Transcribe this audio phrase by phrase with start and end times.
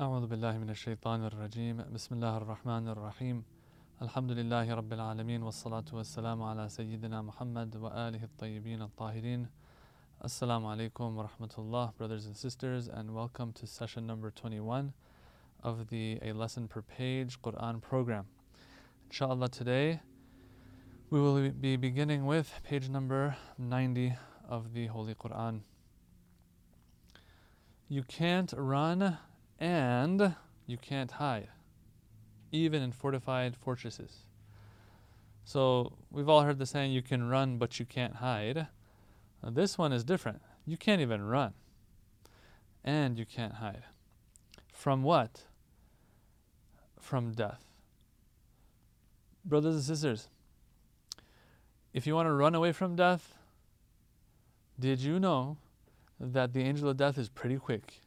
[0.00, 3.44] أعوذ بالله من الشيطان الرجيم بسم الله الرحمن الرحيم
[4.02, 9.48] الحمد لله رب العالمين والصلاة والسلام على سيدنا محمد وآله الطيبين الطاهرين
[10.24, 14.94] Assalamu alaikum wa rahmatullah, brothers and sisters, and welcome to session number 21
[15.62, 18.24] of the A Lesson Per Page Quran program.
[19.10, 20.00] Inshallah, today
[21.10, 24.14] we will be beginning with page number 90
[24.48, 25.60] of the Holy Quran.
[27.86, 29.18] You can't run
[29.59, 30.35] and
[30.67, 31.49] you can't hide,
[32.51, 34.23] even in fortified fortresses.
[35.43, 38.67] So, we've all heard the saying, you can run but you can't hide.
[39.43, 40.41] Now, this one is different.
[40.65, 41.53] You can't even run.
[42.83, 43.83] And you can't hide.
[44.73, 45.43] From what?
[46.99, 47.63] From death.
[49.43, 50.27] Brothers and sisters,
[51.93, 53.35] if you want to run away from death,
[54.79, 55.57] did you know
[56.19, 58.01] that the angel of death is pretty quick?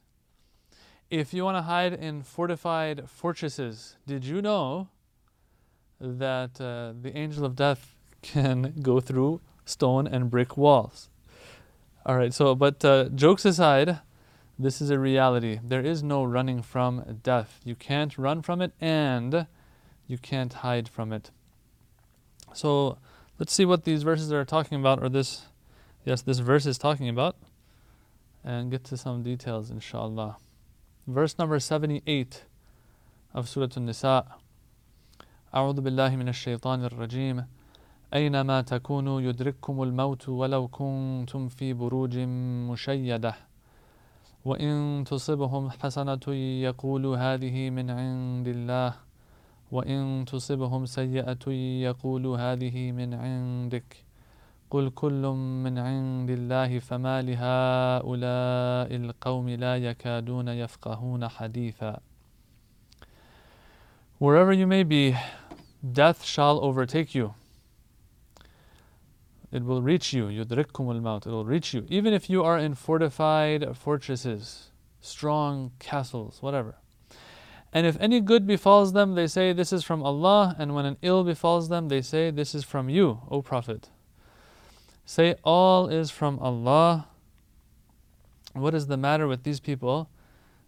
[1.11, 4.89] If you want to hide in fortified fortresses, did you know
[5.99, 11.09] that uh, the angel of death can go through stone and brick walls?
[12.05, 14.01] All right, so, but uh, jokes aside,
[14.59, 15.61] this is a reality.
[15.65, 17.61] There is no running from death.
[17.65, 19.47] You can't run from it and
[20.07, 21.31] you can't hide from it.
[22.53, 22.99] So,
[23.39, 25.47] let's see what these verses are talking about, or this,
[26.05, 27.37] yes, this verse is talking about,
[28.45, 30.37] and get to some details, inshallah
[31.08, 32.46] Verse number 78
[33.34, 34.24] of Surah An-Nisa.
[35.54, 37.46] أعوذ بالله من الشيطان الرجيم
[38.14, 42.18] أينما تكونوا يدرككم الموت ولو كنتم في بروج
[42.70, 43.34] مشيدة
[44.46, 46.26] وإن تصبهم حسنة
[46.68, 48.94] يقولوا هذه من عند الله
[49.72, 51.46] وإن تصبهم سيئة
[51.88, 54.06] يقولوا هذه من عندك
[54.70, 55.24] قل كل
[55.64, 62.00] من عند الله فما لهؤلاء القوم لا يكادون يفقهون حديثا
[64.20, 65.16] Wherever you may be,
[65.92, 67.34] death shall overtake you.
[69.52, 70.30] It will reach you.
[70.30, 71.28] يدرككم الموت.
[71.28, 71.86] It will reach you.
[71.90, 76.76] Even if you are in fortified fortresses, strong castles, whatever.
[77.74, 80.56] And if any good befalls them, they say this is from Allah.
[80.58, 83.90] And when an ill befalls them, they say this is from you, O Prophet.
[85.09, 87.09] Say all is from Allah.
[88.53, 90.11] What is the matter with these people?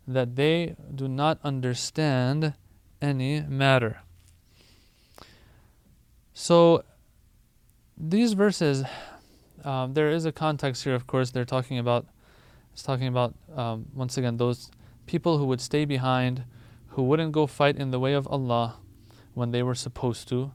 [0.09, 2.55] That they do not understand
[3.03, 4.01] any matter.
[6.33, 6.85] So
[7.99, 8.83] these verses,
[9.63, 10.95] um, there is a context here.
[10.95, 12.07] Of course, they're talking about.
[12.73, 14.71] It's talking about um, once again those
[15.05, 16.45] people who would stay behind,
[16.97, 18.77] who wouldn't go fight in the way of Allah
[19.35, 20.53] when they were supposed to,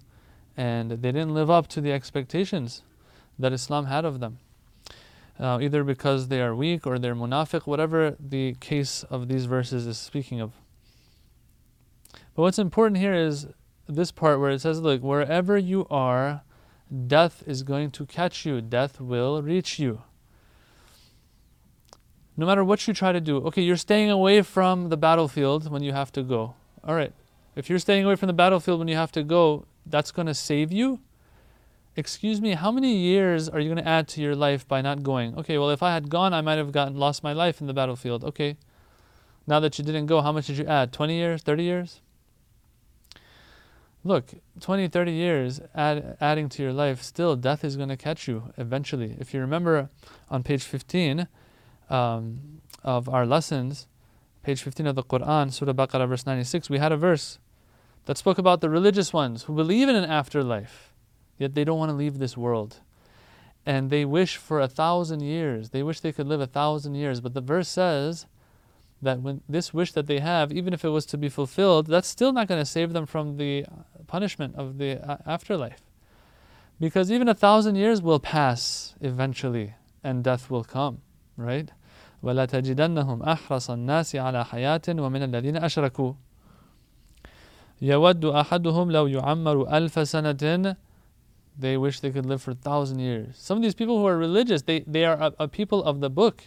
[0.57, 2.81] and they didn't live up to the expectations
[3.40, 4.40] that Islam had of them.
[5.38, 9.85] Uh, either because they are weak or they're munafiq, whatever the case of these verses
[9.85, 10.53] is speaking of.
[12.35, 13.47] But what's important here is
[13.88, 16.44] this part where it says, Look, wherever you are,
[17.07, 20.02] death is going to catch you, death will reach you.
[22.38, 25.84] No matter what you try to do, okay, you're staying away from the battlefield when
[25.84, 26.56] you have to go.
[26.84, 27.13] All right,
[27.56, 30.34] if you're staying away from the battlefield when you have to go, that's going to
[30.34, 31.00] save you.
[31.98, 35.02] Excuse me, how many years are you going to add to your life by not
[35.02, 35.38] going?
[35.38, 37.74] Okay, well, if I had gone, I might have gotten lost my life in the
[37.74, 38.24] battlefield.
[38.24, 38.58] Okay,
[39.48, 40.92] now that you didn't go, how much did you add?
[40.92, 42.02] 20 years, 30 years?
[44.06, 48.28] look 20 30 years add, adding to your life still death is going to catch
[48.28, 49.90] you eventually if you remember
[50.30, 51.28] on page 15
[51.90, 53.88] um, of our lessons
[54.44, 57.40] page 15 of the quran surah baqarah verse 96 we had a verse
[58.06, 60.94] that spoke about the religious ones who believe in an afterlife
[61.39, 62.81] yet they don't want to leave this world
[63.67, 67.21] and they wish for a thousand years they wish they could live a thousand years
[67.21, 68.27] but the verse says
[69.03, 72.09] that when this wish that they have, even if it was to be fulfilled, that's
[72.09, 73.65] still not going to save them from the
[74.06, 75.81] punishment of the afterlife.
[76.78, 81.01] Because even a thousand years will pass eventually and death will come,
[81.37, 81.71] right?
[82.23, 86.15] وَلَتَجِدَنَّهُمْ أَحْرَصَ النَّاسِ عَلَى حَيَاةٍ وَمِنَ الَّذِينَ أَشْرَكُوا
[87.81, 90.77] يَوَدُّ أَحَدُهُمْ لَوْ يُعَمَّرُ أَلْفَ سَنَةٍ
[91.59, 93.37] They wish they could live for a thousand years.
[93.37, 96.09] Some of these people who are religious, they, they are a, a people of the
[96.09, 96.45] book.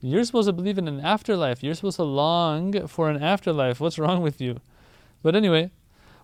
[0.00, 1.62] You're supposed to believe in an afterlife.
[1.62, 3.80] You're supposed to long for an afterlife.
[3.80, 4.60] What's wrong with you?
[5.22, 5.72] But anyway,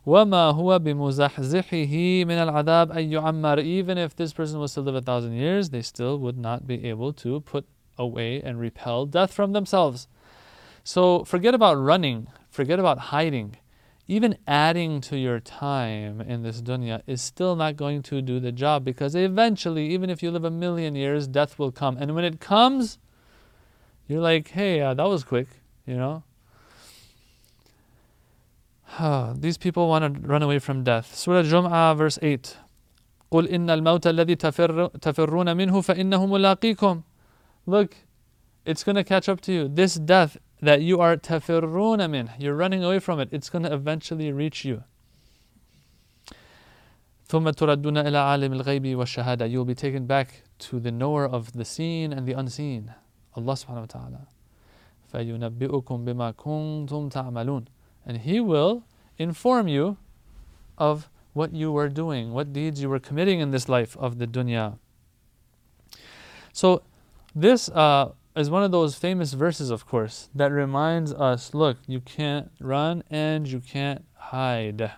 [0.06, 5.02] وَمَا هُوَ بِمُزَحْزِحِهِ مِنَ الْعَذَابِ أَن يُعَمَّرَ Even if this person was to live a
[5.02, 7.66] thousand years, they still would not be able to put
[7.98, 10.06] away and repel death from themselves.
[10.84, 12.28] So forget about running.
[12.48, 13.56] Forget about hiding.
[14.08, 18.52] Even adding to your time in this dunya is still not going to do the
[18.52, 21.96] job because eventually, even if you live a million years, death will come.
[21.96, 22.98] And when it comes,
[24.06, 25.48] you're like, hey, uh, that was quick,
[25.86, 26.22] you know?
[29.36, 31.14] These people want to run away from death.
[31.14, 32.56] Surah Jum'ah, verse 8.
[33.32, 37.02] قل إن الموت الذي تفرون منه فإنه ملاقيكم.
[37.66, 37.96] Look,
[38.64, 39.68] it's going to catch up to you.
[39.68, 43.72] This death that you are tafirruna min, you're running away from it, it's going to
[43.72, 44.84] eventually reach you.
[47.28, 49.50] ثم تردون إلى عالم الغيب والشهادة.
[49.50, 52.94] You will be taken back to the knower of the seen and the unseen,
[53.34, 54.26] Allah subhanahu wa ta'ala.
[55.12, 57.66] فينبئكم بما كنتم تعملون.
[58.06, 58.84] And He will
[59.18, 59.96] inform you
[60.78, 64.26] of what you were doing, what deeds you were committing in this life of the
[64.26, 64.78] dunya.
[66.52, 66.82] So,
[67.34, 71.99] this uh, is one of those famous verses, of course, that reminds us look, you
[71.99, 74.91] can't run and you can't hide.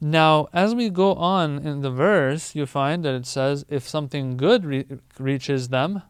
[0.00, 4.36] Now, as we go on in the verse, you find that it says, if something
[4.36, 4.84] good re-
[5.18, 6.02] reaches them,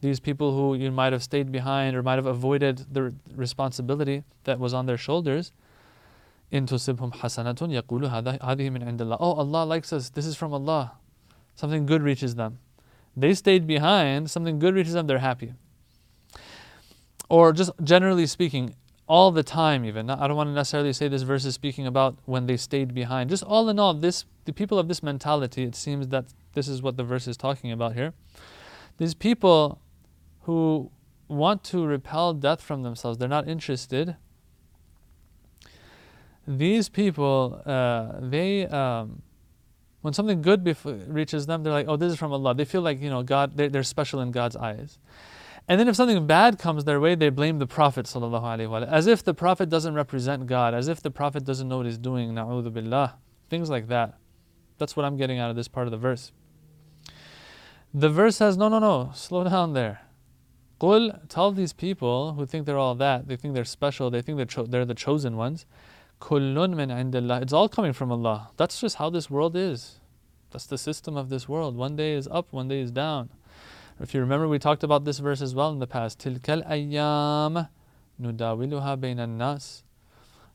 [0.00, 4.58] these people who you might have stayed behind or might have avoided the responsibility that
[4.58, 5.52] was on their shoulders,
[6.50, 9.16] into tusibhum hasanatun yaqulu hadhihi min indillah.
[9.20, 10.08] Oh, Allah likes us.
[10.08, 10.92] This is from Allah.
[11.54, 12.58] Something good reaches them.
[13.16, 14.30] They stayed behind.
[14.30, 15.06] Something good reaches them.
[15.06, 15.54] They're happy.
[17.28, 18.74] Or just generally speaking,
[19.10, 20.08] all the time even.
[20.08, 23.28] I don't want to necessarily say this verse is speaking about when they stayed behind.
[23.28, 26.80] Just all in all, this the people of this mentality, it seems that this is
[26.80, 28.14] what the verse is talking about here.
[28.98, 29.80] These people
[30.42, 30.92] who
[31.26, 34.14] want to repel death from themselves, they're not interested.
[36.46, 39.22] These people, uh, they, um,
[40.02, 42.54] when something good bef- reaches them, they're like, oh, this is from Allah.
[42.54, 44.98] They feel like, you know, God, they're, they're special in God's eyes.
[45.68, 49.34] And then if something bad comes their way, they blame the Prophet as if the
[49.34, 53.14] Prophet doesn't represent God, as if the Prophet doesn't know what he's doing, na'udhu billah.
[53.48, 54.18] Things like that.
[54.78, 56.32] That's what I'm getting out of this part of the verse.
[57.92, 60.00] The verse says, no, no, no, slow down there.
[60.80, 64.38] Qul, tell these people who think they're all that, they think they're special, they think
[64.38, 65.66] they're, cho- they're the chosen ones.
[66.20, 67.42] Kullun min indillah.
[67.42, 68.50] It's all coming from Allah.
[68.56, 70.00] That's just how this world is.
[70.50, 71.76] That's the system of this world.
[71.76, 73.30] One day is up, one day is down.
[74.00, 76.18] If you remember, we talked about this verse as well in the past.
[76.18, 77.68] Tilkal ayyam
[78.20, 79.82] nudawiluha bainan nas.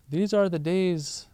[0.10, 1.28] These are the days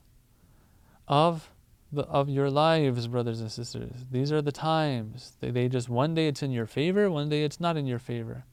[1.08, 1.50] of
[1.92, 4.06] the, of your lives, brothers and sisters.
[4.10, 5.34] These are the times.
[5.42, 8.00] They, they just one day it's in your favor, one day it's not in your
[8.00, 8.46] favor.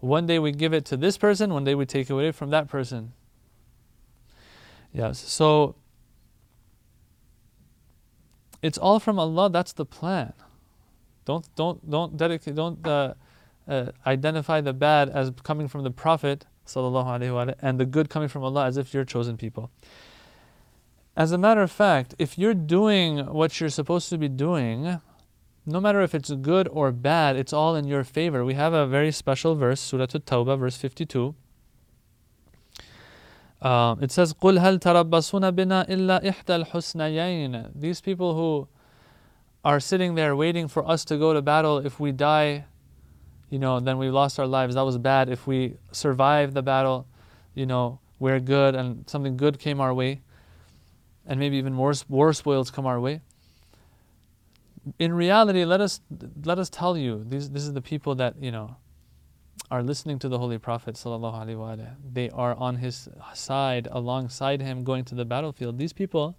[0.00, 2.50] One day we give it to this person, one day we take it away from
[2.50, 3.12] that person.
[4.92, 5.18] Yes.
[5.18, 5.74] So
[8.62, 9.50] it's all from Allah.
[9.50, 10.32] That's the plan.
[11.24, 13.14] Don't don't don't dedicate don't uh,
[13.68, 18.44] uh, identify the bad as coming from the Prophet sallallahu and the good coming from
[18.44, 19.70] Allah as if you're chosen people.
[21.16, 25.00] As a matter of fact, if you're doing what you're supposed to be doing,
[25.66, 28.44] no matter if it's good or bad, it's all in your favor.
[28.44, 31.34] We have a very special verse, Surah At-Tawbah, verse 52.
[33.61, 38.67] Um, it says, قُلْ هَلْ تَرَبَّصُونَ بِنَا إِلَّا إِحْدَى الْحُسْنَيَيْنِ These people who
[39.65, 42.65] are sitting there waiting for us to go to battle, if we die,
[43.49, 44.75] you know, then we lost our lives.
[44.75, 45.29] That was bad.
[45.29, 47.07] If we survive the battle,
[47.55, 50.21] you know, we're good and something good came our way,
[51.25, 53.21] and maybe even worse, war spoils come our way
[54.99, 56.01] in reality, let us
[56.43, 58.75] let us tell you, these this is the people that you know
[59.70, 61.02] are listening to the Holy Prophet
[62.12, 65.78] They are on his side, alongside him, going to the battlefield.
[65.78, 66.36] These people,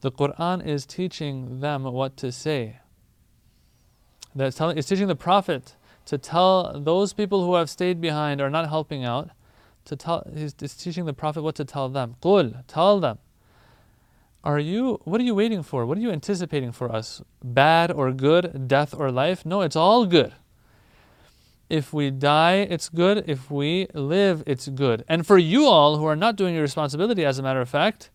[0.00, 2.78] the Quran is teaching them what to say.
[4.34, 5.74] That's telling, it's teaching the Prophet
[6.06, 9.30] to tell those people who have stayed behind or not helping out,
[9.86, 10.26] to tell.
[10.34, 12.16] He's, he's teaching the Prophet what to tell them.
[12.22, 13.18] Qul, tell them.
[14.44, 15.84] Are you, what are you waiting for?
[15.84, 17.20] What are you anticipating for us?
[17.42, 19.44] Bad or good, death or life?
[19.44, 20.32] No, it's all good.
[21.68, 23.24] If we die, it's good.
[23.26, 25.04] If we live, it's good.
[25.08, 28.10] And for you all who are not doing your responsibility, as a matter of fact,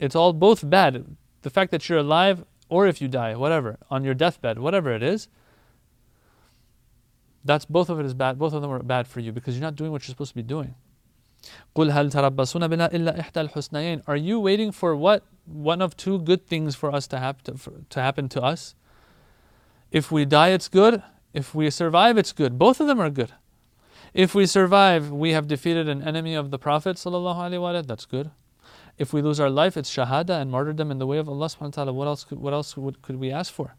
[0.00, 1.16] it's all both bad.
[1.42, 5.02] The fact that you're alive or if you die, whatever, on your deathbed, whatever it
[5.02, 5.28] is,
[7.44, 8.38] that's both of it is bad.
[8.38, 10.36] Both of them are bad for you because you're not doing what you're supposed to
[10.36, 10.74] be doing.
[14.06, 17.58] Are you waiting for what one of two good things for us to, hap- to,
[17.58, 18.74] for, to happen to us?
[19.90, 21.02] If we die, it's good.
[21.33, 22.57] If we survive, it's good.
[22.57, 23.33] Both of them are good.
[24.13, 28.31] If we survive, we have defeated an enemy of the Prophet ﷺ, that's good.
[28.97, 31.61] If we lose our life, it's shahada and martyrdom in the way of Allah subhanahu
[31.61, 31.93] wa ta'ala.
[31.93, 33.75] What else could, what else would, could we ask for?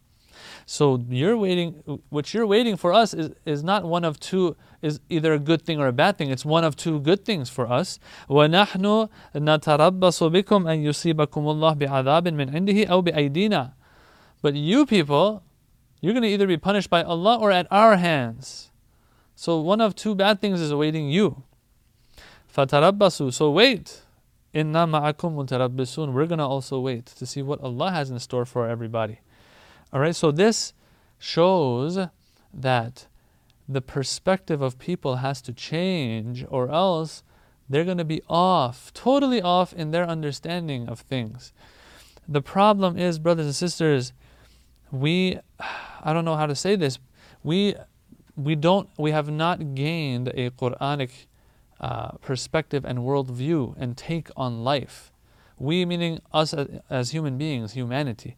[0.67, 1.83] So you're waiting.
[2.11, 4.57] What you're waiting for us is, is not one of two.
[4.81, 6.31] Is either a good thing or a bad thing.
[6.31, 7.99] It's one of two good things for us.
[8.29, 13.73] وَنَحْنُ نَتَرَبَّصُ بِكُمْ أَن يُصِيبَكُمُ اللَّهُ بِعَذَابٍ مِنْ عِنْدِهِ أَوْ بِأَيْدِينَا
[14.41, 15.43] But you people,
[16.04, 18.72] you're going to either be punished by Allah or at our hands.
[19.36, 21.44] So one of two bad things is awaiting you.
[22.54, 24.02] So wait.
[24.52, 26.12] Inna ma'akum mutarabbisun.
[26.12, 29.22] We're going to also wait to see what Allah has in store for everybody.
[29.94, 30.74] All right, so this
[31.20, 31.98] shows
[32.54, 33.08] that
[33.70, 37.24] the perspective of people has to change or else
[37.70, 41.54] they're going to be off, totally off in their understanding of things.
[42.28, 44.12] The problem is, brothers and sisters,
[44.94, 45.40] we,
[46.04, 47.00] I don't know how to say this,
[47.44, 47.76] we,
[48.36, 51.12] we don't, we have not gained a Quranic
[51.80, 55.12] uh, perspective and worldview and take on life.
[55.58, 58.38] We, meaning us as, as human beings, humanity.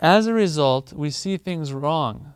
[0.00, 2.34] As a result, we see things wrong.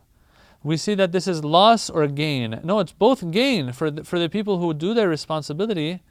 [0.63, 2.59] We see that this is loss or gain.
[2.63, 6.01] No, it's both gain for the, for the people who do their responsibility.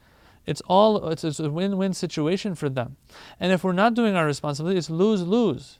[0.45, 2.95] It's all it's, it's a win-win situation for them.
[3.39, 5.79] And if we're not doing our responsibility, it's lose-lose.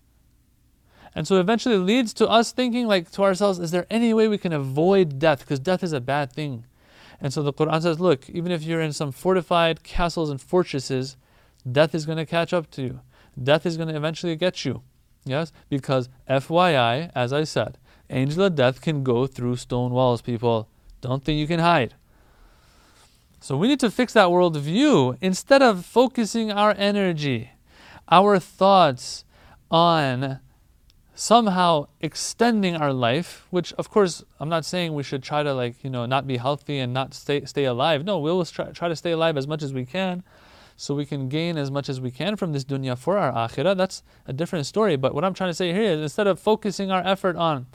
[1.15, 4.37] And so eventually leads to us thinking like to ourselves, is there any way we
[4.37, 5.39] can avoid death?
[5.39, 6.65] Because death is a bad thing.
[7.19, 11.17] And so the Quran says, look, even if you're in some fortified castles and fortresses,
[11.69, 12.99] death is going to catch up to you.
[13.41, 14.83] Death is going to eventually get you.
[15.25, 15.51] Yes?
[15.69, 17.77] Because FYI, as I said,
[18.09, 20.69] angel of death can go through stone walls, people.
[21.01, 21.95] Don't think you can hide.
[23.39, 27.51] So we need to fix that worldview instead of focusing our energy,
[28.09, 29.25] our thoughts
[29.69, 30.39] on
[31.17, 35.83] somehow extending our life, which of course I'm not saying we should try to like,
[35.83, 38.05] you know, not be healthy and not stay stay alive.
[38.05, 40.23] No, we'll try, try to stay alive as much as we can
[40.75, 43.75] so we can gain as much as we can from this dunya for our akhirah.
[43.75, 44.95] That's a different story.
[44.95, 47.65] But what I'm trying to say here is instead of focusing our effort on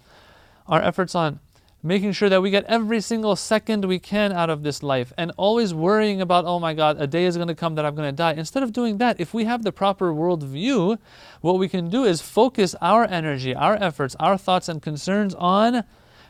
[0.69, 1.41] our efforts on
[1.83, 5.33] making sure that we get every single second we can out of this life and
[5.37, 8.09] always worrying about, oh my God, a day is going to come that I'm going
[8.09, 8.35] to die.
[8.35, 10.99] Instead of doing that, if we have the proper worldview,
[11.41, 15.83] what we can do is focus our energy, our efforts, our thoughts and concerns on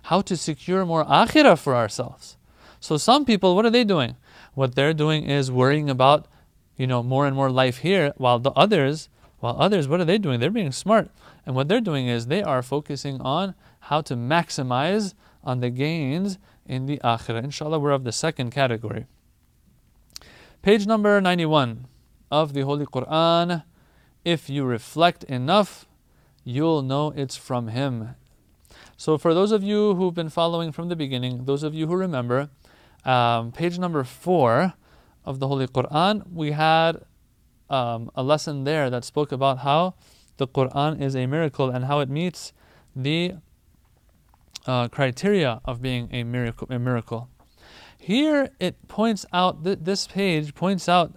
[0.05, 2.39] how to secure more akhirah for ourselves.
[2.81, 4.17] So some people, what are they doing?
[4.55, 6.27] What they're doing is worrying about,
[6.77, 9.09] you know, more and more life here, while the others,
[9.41, 10.41] while others, what are they doing?
[10.41, 11.11] They're being smart.
[11.45, 16.39] And what they're doing is they are focusing on how to maximize on the gains
[16.67, 17.45] in the akhirah.
[17.45, 19.07] Inshallah, we're of the second category.
[20.63, 21.87] Page number 91
[22.31, 23.65] of the Holy Quran.
[24.25, 25.87] If you reflect enough,
[26.45, 28.15] you'll know it's from Him.
[28.97, 31.97] So, for those of you who've been following from the beginning, those of you who
[31.97, 32.51] remember,
[33.05, 34.75] um, page number four
[35.25, 37.03] of the Holy Quran, we had
[37.69, 39.95] um, a lesson there that spoke about how
[40.37, 42.53] the Quran is a miracle and how it meets
[42.95, 43.35] the
[44.67, 47.29] uh, criteria of being a miracle, a miracle.
[47.99, 51.15] Here it points out, that this page points out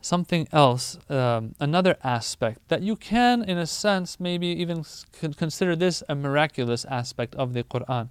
[0.00, 4.84] something else, um, another aspect that you can, in a sense, maybe even
[5.36, 8.08] consider this a miraculous aspect of the Quran.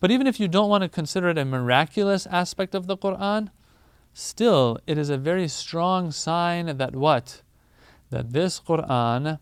[0.00, 3.50] But even if you don't want to consider it a miraculous aspect of the Quran,
[4.12, 7.42] still it is a very strong sign that what?
[8.10, 9.38] That this Quran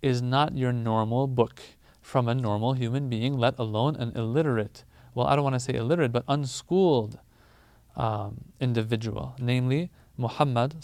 [0.00, 1.60] is not your normal book
[2.08, 4.82] from a normal human being, let alone an illiterate,
[5.14, 7.18] well, I don't want to say illiterate, but unschooled
[7.96, 10.76] um, individual, namely Muhammad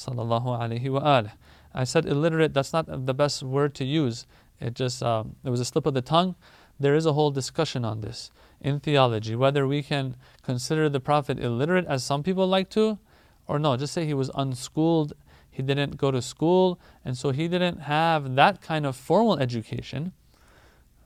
[1.74, 4.26] I said illiterate, that's not the best word to use.
[4.60, 6.34] It just, um, it was a slip of the tongue.
[6.78, 11.38] There is a whole discussion on this in theology, whether we can consider the Prophet
[11.40, 12.98] illiterate as some people like to,
[13.46, 15.14] or no, just say he was unschooled,
[15.50, 20.12] he didn't go to school, and so he didn't have that kind of formal education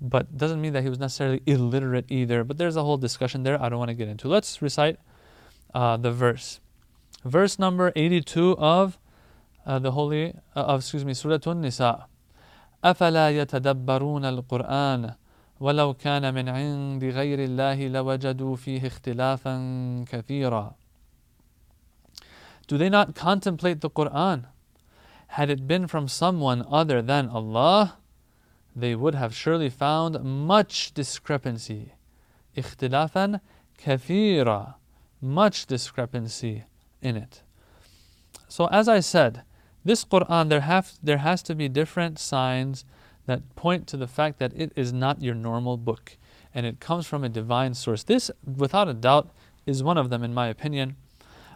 [0.02, 2.44] but doesn't mean that he was necessarily illiterate either.
[2.44, 4.28] But there's a whole discussion there I don't want to get into.
[4.28, 4.98] Let's recite
[5.74, 6.60] uh, the verse.
[7.24, 8.98] Verse number 82 of
[9.66, 12.08] uh, the holy, uh, of, excuse me, Surah An-Nisa.
[12.84, 15.14] أفلا يتدبرون القرآن
[15.60, 20.76] ولو كان من عند غير الله لوجدوا فيه اختلافا كثيرا
[22.68, 24.46] Do they not contemplate the Quran?
[25.28, 27.98] Had it been from someone other than Allah,
[28.78, 31.94] they would have surely found much discrepancy.
[32.58, 33.40] اختلافا
[33.78, 34.76] كثيرا
[35.22, 36.64] much discrepancy
[37.02, 37.44] in it.
[38.48, 39.44] So as I said,
[39.86, 42.86] this Quran there have there has to be different signs
[43.26, 46.18] that point to the fact that it is not your normal book
[46.54, 48.04] and it comes from a divine source.
[48.04, 49.30] This without a doubt
[49.66, 50.98] is one of them in my opinion.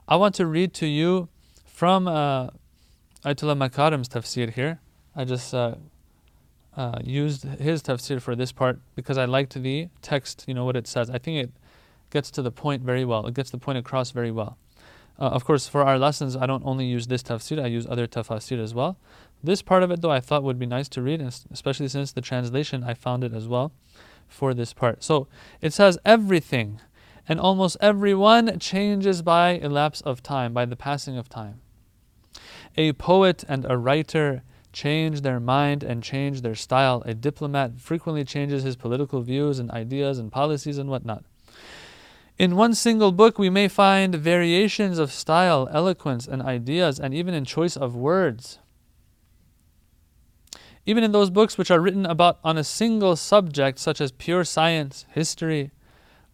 [0.07, 1.27] I want to read to you
[1.65, 2.47] from uh,
[3.25, 4.79] Ayatollah Makarim's tafsir here.
[5.15, 5.75] I just uh,
[6.76, 10.76] uh, used his tafsir for this part because I liked the text, you know, what
[10.76, 11.10] it says.
[11.10, 11.50] I think it
[12.10, 13.26] gets to the point very well.
[13.26, 14.56] It gets the point across very well.
[15.18, 18.06] Uh, of course, for our lessons, I don't only use this tafsir, I use other
[18.06, 18.96] tafsir as well.
[19.44, 22.20] This part of it, though, I thought would be nice to read, especially since the
[22.20, 23.72] translation, I found it as well
[24.26, 25.02] for this part.
[25.04, 25.28] So
[25.60, 26.80] it says, everything
[27.28, 31.60] and almost everyone changes by elapse of time, by the passing of time.
[32.76, 37.02] A poet and a writer change their mind and change their style.
[37.06, 41.24] A diplomat frequently changes his political views and ideas and policies and whatnot.
[42.38, 47.34] In one single book, we may find variations of style, eloquence, and ideas, and even
[47.34, 48.58] in choice of words.
[50.84, 54.42] Even in those books which are written about on a single subject, such as pure
[54.42, 55.70] science, history,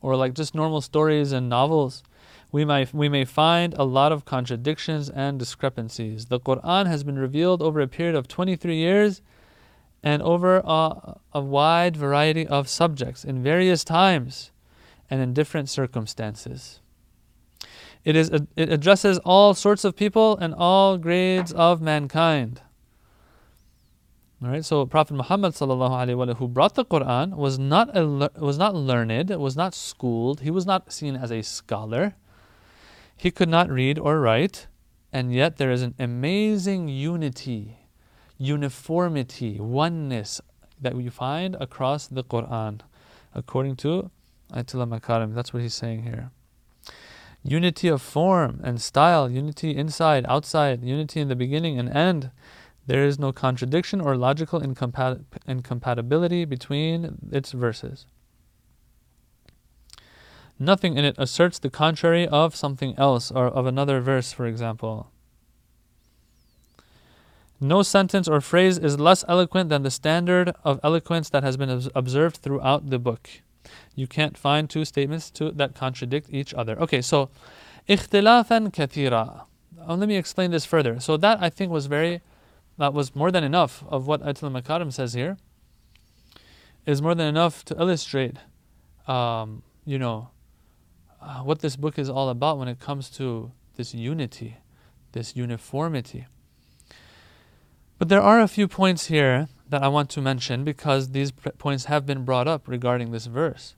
[0.01, 2.03] or like just normal stories and novels,
[2.51, 6.27] we may, we may find a lot of contradictions and discrepancies.
[6.27, 9.21] The Quran has been revealed over a period of 23 years
[10.03, 14.51] and over a, a wide variety of subjects in various times
[15.11, 16.81] and in different circumstances.
[18.05, 22.63] It, is, it addresses all sorts of people and all grades of mankind.
[24.43, 28.75] All right, so Prophet Muhammad sallallahu who brought the Quran was not a, was not
[28.75, 30.41] learned, was not schooled.
[30.43, 32.15] He was not seen as a scholar.
[33.19, 34.69] He could not read or write,
[35.13, 37.79] and yet there is an amazing unity,
[38.39, 40.41] uniformity, oneness
[40.81, 42.81] that we find across the Quran,
[43.35, 44.13] according to
[44.53, 45.35] Ayatollah Makarim.
[45.35, 46.31] That's what he's saying here.
[47.43, 52.31] Unity of form and style, unity inside, outside, unity in the beginning and end.
[52.87, 58.07] There is no contradiction or logical incompat- incompatibility between its verses
[60.60, 65.12] Nothing in it asserts the contrary of something else or of another verse, for example.
[67.60, 71.90] No sentence or phrase is less eloquent than the standard of eloquence that has been
[71.96, 73.30] observed throughout the book.
[73.96, 76.78] You can't find two statements to, that contradict each other.
[76.80, 77.30] Okay, so
[77.90, 79.46] اختلافا كثيرا.
[79.86, 81.00] Um, let me explain this further.
[81.00, 82.22] So that I think was very
[82.78, 85.38] that was more than enough of what Ayatollah Makarim says here,
[86.86, 88.38] is more than enough to illustrate,
[89.08, 90.30] um, you know,
[91.21, 94.59] uh, what this book is all about when it comes to this unity,
[95.13, 96.27] this uniformity.
[97.99, 101.87] But there are a few points here that I want to mention because these points
[101.87, 103.75] have been brought up regarding this verse.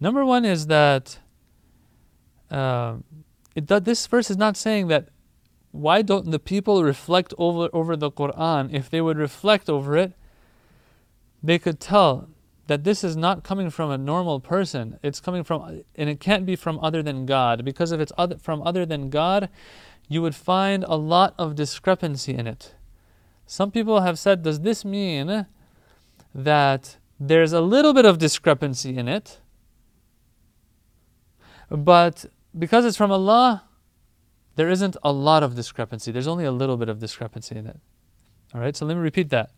[0.00, 1.18] Number one is that
[2.50, 2.96] uh,
[3.54, 5.08] it, that this verse is not saying that
[5.70, 8.72] why don't the people reflect over, over the Quran?
[8.72, 10.12] If they would reflect over it,
[11.42, 12.28] they could tell
[12.66, 14.98] that this is not coming from a normal person.
[15.02, 17.64] It's coming from, and it can't be from other than God.
[17.64, 19.48] Because if it's other, from other than God,
[20.08, 22.74] you would find a lot of discrepancy in it.
[23.46, 25.46] Some people have said, does this mean
[26.34, 29.40] that there's a little bit of discrepancy in it?
[31.68, 32.26] But
[32.58, 33.64] because it's from Allah,
[34.56, 36.12] there isn't a lot of discrepancy.
[36.12, 37.80] There's only a little bit of discrepancy in it.
[38.54, 39.50] All right, so let me repeat that.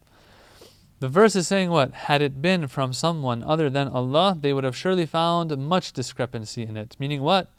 [1.00, 1.92] The verse is saying what?
[1.92, 6.62] Had it been from someone other than Allah, they would have surely found much discrepancy
[6.62, 6.96] in it.
[6.98, 7.50] Meaning what?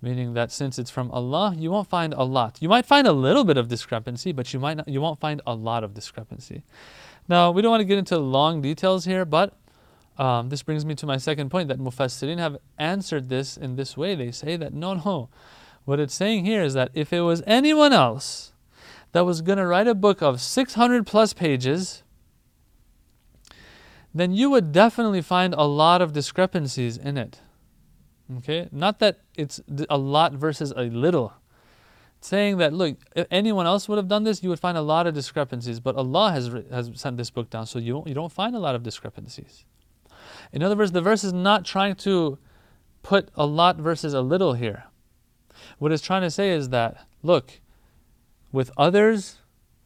[0.00, 2.58] Meaning that since it's from Allah, you won't find a lot.
[2.60, 5.40] You might find a little bit of discrepancy, but you might not, you won't find
[5.46, 6.62] a lot of discrepancy.
[7.28, 9.54] Now, we don't want to get into long details here, but
[10.18, 13.96] um, this brings me to my second point that Mufassirin have answered this in this
[13.96, 14.14] way.
[14.14, 15.28] They say that no, no,
[15.84, 18.52] what it's saying here is that if it was anyone else
[19.12, 22.02] that was going to write a book of 600 plus pages,
[24.20, 27.40] then you would definitely find a lot of discrepancies in it.
[28.38, 28.68] Okay?
[28.72, 31.32] Not that it's a lot versus a little.
[32.18, 34.82] It's saying that, look, if anyone else would have done this, you would find a
[34.82, 38.14] lot of discrepancies, but Allah has, has sent this book down, so you don't, you
[38.14, 39.64] don't find a lot of discrepancies.
[40.52, 42.38] In other words, the verse is not trying to
[43.02, 44.84] put a lot versus a little here.
[45.78, 47.60] What it's trying to say is that, look,
[48.50, 49.40] with others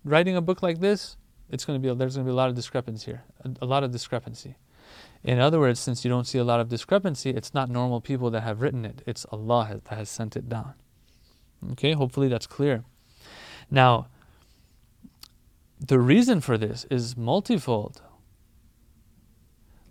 [0.04, 1.16] writing a book like this,
[1.50, 3.66] it's going to be there's going to be a lot of discrepancy here, a, a
[3.66, 4.56] lot of discrepancy.
[5.22, 8.30] In other words, since you don't see a lot of discrepancy, it's not normal people
[8.30, 9.02] that have written it.
[9.06, 10.74] It's Allah that has sent it down.
[11.72, 12.84] Okay, hopefully that's clear.
[13.70, 14.08] Now,
[15.78, 18.02] the reason for this is multifold.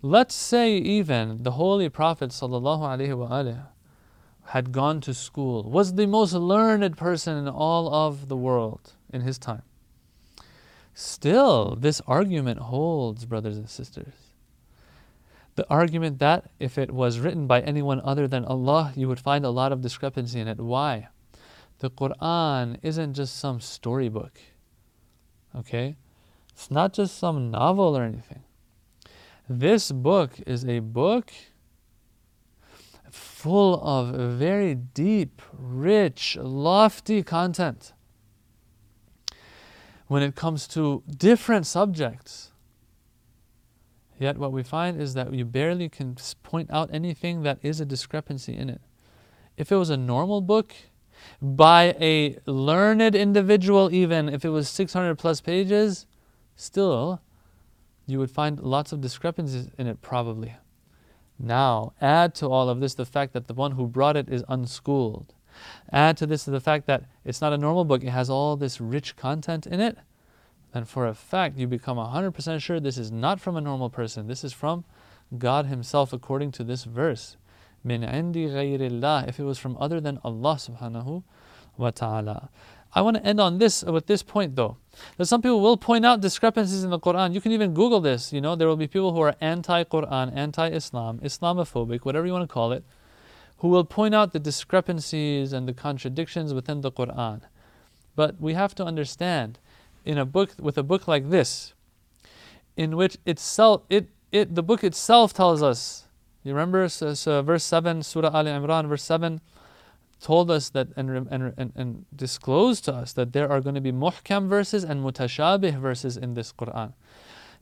[0.02, 2.32] Let's say even the Holy Prophet
[4.46, 9.20] had gone to school, was the most learned person in all of the world in
[9.20, 9.62] his time.
[10.94, 14.14] Still, this argument holds, brothers and sisters.
[15.54, 19.44] The argument that if it was written by anyone other than Allah, you would find
[19.44, 20.58] a lot of discrepancy in it.
[20.58, 21.08] Why?
[21.78, 24.38] The Quran isn't just some storybook.
[25.56, 25.96] Okay?
[26.52, 28.42] It's not just some novel or anything.
[29.48, 31.32] This book is a book
[33.10, 37.92] full of very deep, rich, lofty content
[40.10, 42.50] when it comes to different subjects.
[44.18, 47.84] Yet, what we find is that you barely can point out anything that is a
[47.84, 48.80] discrepancy in it.
[49.56, 50.74] If it was a normal book,
[51.40, 56.06] by a learned individual, even if it was 600 plus pages,
[56.56, 57.22] still
[58.04, 60.56] you would find lots of discrepancies in it, probably.
[61.38, 64.42] Now, add to all of this the fact that the one who brought it is
[64.48, 65.34] unschooled.
[65.92, 68.80] Add to this the fact that it's not a normal book, it has all this
[68.80, 69.98] rich content in it.
[70.72, 74.28] Then, for a fact, you become 100% sure this is not from a normal person.
[74.28, 74.84] This is from
[75.36, 77.36] God Himself, according to this verse.
[77.82, 81.22] Min indi if it was from other than Allah subhanahu
[81.76, 82.50] wa ta'ala.
[82.92, 84.76] I want to end on this with this point though.
[85.16, 87.32] That some people will point out discrepancies in the Quran.
[87.32, 88.32] You can even Google this.
[88.32, 92.52] You know, there will be people who are anti-Quran, anti-Islam, Islamophobic, whatever you want to
[92.52, 92.84] call it,
[93.60, 97.42] who will point out the discrepancies and the contradictions within the Quran.
[98.16, 99.58] But we have to understand,
[100.04, 101.74] in a book with a book like this,
[102.76, 106.04] in which itself it it the book itself tells us.
[106.42, 109.40] You remember so, so verse seven, Surah Al Imran, verse seven
[110.20, 113.80] told us that and, and, and, and disclosed to us that there are going to
[113.80, 116.92] be muhkam verses and mutashabih verses in this Quran.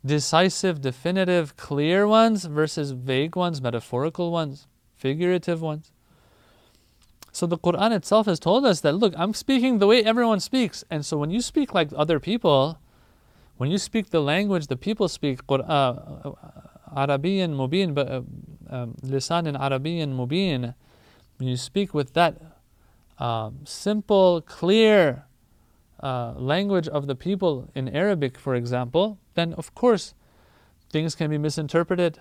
[0.04, 4.66] Decisive, definitive, clear ones versus vague ones, metaphorical ones,
[4.98, 5.92] figurative ones.
[7.32, 10.84] So the Quran itself has told us that look, I'm speaking the way everyone speaks.
[10.90, 12.78] And so when you speak like other people,
[13.58, 16.32] when you speak the language the people speak, uh, uh,
[16.96, 18.22] Arabian mubin, uh,
[18.74, 20.74] um, lisan in Arabian mubin,
[21.38, 22.40] when you speak with that
[23.18, 25.24] um, simple, clear
[26.02, 30.14] uh, language of the people in Arabic, for example, then of course
[30.90, 32.20] things can be misinterpreted.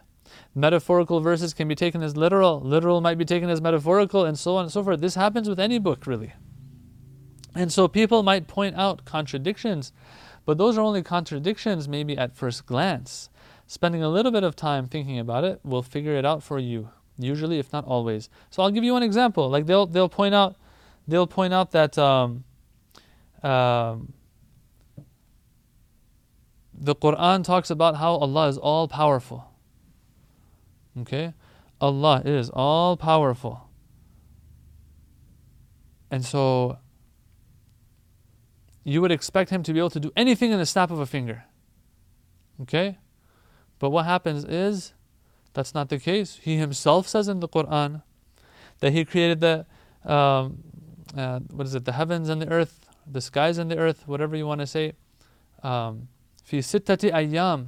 [0.56, 4.56] Metaphorical verses can be taken as literal, literal might be taken as metaphorical, and so
[4.56, 5.02] on and so forth.
[5.02, 6.34] This happens with any book, really.
[7.56, 9.92] And so people might point out contradictions,
[10.46, 13.30] but those are only contradictions maybe at first glance.
[13.66, 16.90] Spending a little bit of time thinking about it will figure it out for you
[17.18, 18.30] usually, if not always.
[18.50, 19.50] So I'll give you one example.
[19.50, 20.56] Like they'll they'll point out
[21.08, 22.44] they'll point out that um,
[23.44, 24.14] um,
[26.74, 29.52] the Quran talks about how Allah is all powerful.
[31.02, 31.34] Okay,
[31.80, 33.70] Allah is all powerful,
[36.10, 36.80] and so
[38.84, 41.06] you would expect Him to be able to do anything in the snap of a
[41.06, 41.44] finger.
[42.62, 42.98] Okay,
[43.80, 44.94] but what happens is
[45.54, 46.40] that's not the case.
[46.42, 48.04] He himself says in the Quran
[48.80, 49.66] that he created the
[50.06, 50.64] um,
[51.18, 54.36] uh, what is it, the heavens and the earth, the skies and the earth, whatever
[54.36, 54.94] you want to say.
[55.64, 56.10] Um,
[56.44, 57.68] fi sittati ayyam.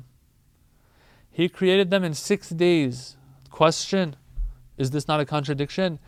[1.31, 3.17] He created them in six days.
[3.59, 4.15] Question:
[4.77, 5.99] Is this not a contradiction?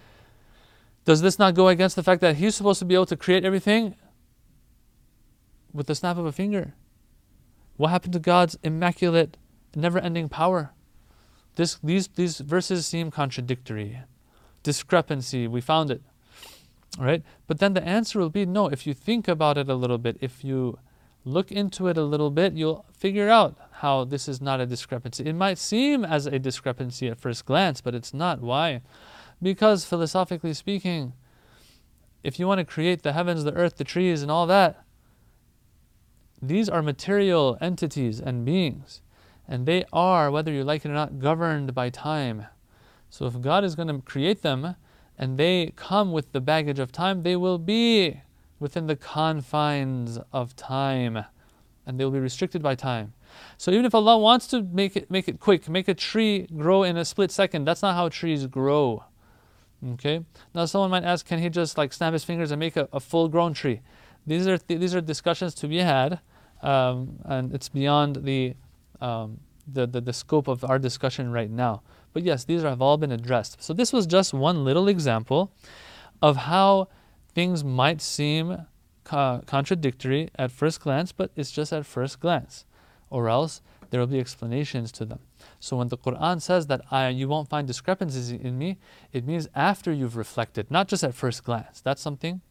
[1.03, 3.43] Does this not go against the fact that he's supposed to be able to create
[3.43, 3.95] everything
[5.73, 6.75] with the snap of a finger?
[7.75, 9.35] What happened to God's immaculate,
[9.75, 10.71] never-ending power?
[11.57, 13.99] This, these, these verses seem contradictory.
[14.63, 16.03] Discrepancy, we found it.
[16.97, 17.21] Right?
[17.47, 20.17] But then the answer will be no, if you think about it a little bit,
[20.21, 20.79] if you
[21.23, 25.25] look into it a little bit, you'll figure out how this is not a discrepancy.
[25.25, 28.41] It might seem as a discrepancy at first glance, but it's not.
[28.41, 28.81] Why?
[29.41, 31.13] Because philosophically speaking,
[32.23, 34.83] if you want to create the heavens, the earth, the trees, and all that,
[36.41, 39.01] these are material entities and beings.
[39.47, 42.45] And they are, whether you like it or not, governed by time.
[43.09, 44.75] So if God is going to create them
[45.17, 48.21] and they come with the baggage of time, they will be
[48.61, 51.25] within the confines of time
[51.85, 53.13] and they will be restricted by time.
[53.57, 56.83] So even if Allah wants to make it make it quick, make a tree grow
[56.83, 59.03] in a split second, that's not how trees grow.
[59.93, 60.23] Okay.
[60.53, 62.99] Now someone might ask, can he just like snap his fingers and make a, a
[62.99, 63.81] full-grown tree?
[64.27, 66.19] These are th- these are discussions to be had,
[66.61, 68.55] um, and it's beyond the
[69.01, 71.81] um, the, the, the scope of our discussion right now.
[72.13, 73.63] But yes, these have all been addressed.
[73.63, 75.51] So this was just one little example
[76.21, 76.89] of how
[77.33, 78.65] things might seem
[79.03, 82.65] co- contradictory at first glance, but it's just at first glance.
[83.09, 85.19] Or else there will be explanations to them.
[85.59, 88.77] So when the Quran says that I, you won't find discrepancies in me,
[89.11, 91.81] it means after you've reflected, not just at first glance.
[91.81, 92.41] That's something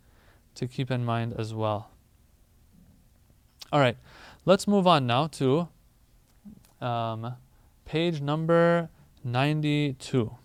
[0.54, 1.90] to keep in mind as well.
[3.72, 3.96] All right,
[4.44, 5.68] let's move on now to
[6.80, 7.36] um,
[7.84, 8.90] page number
[9.24, 10.36] 92.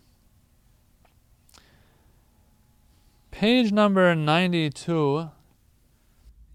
[3.38, 5.30] Page number 92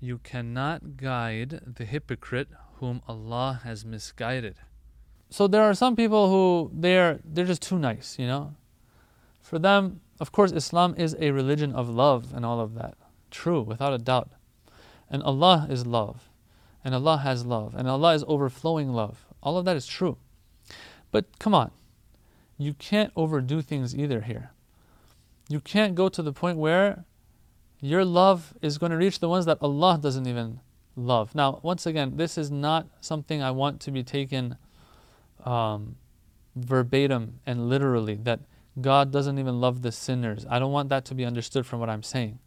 [0.00, 4.56] You cannot guide the hypocrite whom Allah has misguided.
[5.28, 8.54] So there are some people who they're they're just too nice, you know.
[9.42, 12.94] For them, of course, Islam is a religion of love and all of that.
[13.30, 14.30] True, without a doubt.
[15.10, 16.30] And Allah is love.
[16.82, 17.74] And Allah has love.
[17.74, 19.26] And Allah is overflowing love.
[19.42, 20.16] All of that is true.
[21.10, 21.72] But come on,
[22.56, 24.52] you can't overdo things either here.
[25.50, 27.04] You can't go to the point where
[27.80, 30.60] your love is going to reach the ones that Allah doesn't even
[30.94, 31.34] love.
[31.34, 34.56] Now, once again, this is not something I want to be taken
[35.44, 35.96] um,
[36.54, 38.38] verbatim and literally, that
[38.80, 40.46] God doesn't even love the sinners.
[40.48, 42.38] I don't want that to be understood from what I'm saying.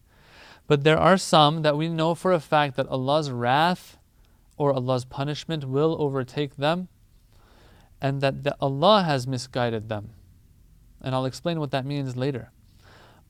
[0.66, 3.98] But there are some that we know for a fact that Allah's wrath
[4.56, 6.88] or Allah's punishment will overtake them
[8.00, 10.12] and that the Allah has misguided them.
[11.02, 12.53] And I'll explain what that means later.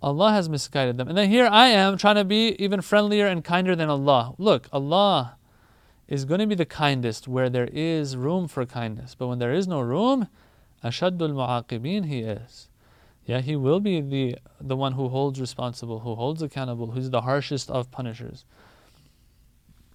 [0.03, 1.09] Allah has misguided them.
[1.09, 4.35] And then here I am trying to be even friendlier and kinder than Allah.
[4.39, 5.37] Look, Allah
[6.07, 9.15] is going to be the kindest where there is room for kindness.
[9.15, 10.29] But when there is no room,
[10.85, 12.69] Ashaddul Mu'aqibin He is.
[13.27, 17.23] Yeah, He will be the, the one who holds responsible, who holds accountable, who's the
[17.23, 18.45] harshest of punishers.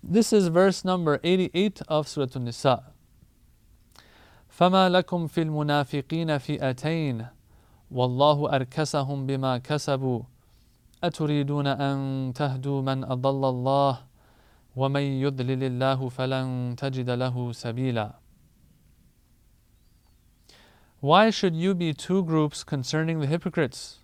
[0.03, 2.83] This is verse number 88 of Surah An-Nisa.
[4.59, 7.27] فما لكم في المنافقين فئتين
[7.91, 10.21] والله أركسهم بما كسبوا
[11.03, 13.97] أتريدون أن تهدوا من أضل الله
[14.75, 18.13] ومن يضلل الله فلن تجد له سبيلا
[21.01, 23.99] Why should you be two groups concerning the hypocrites,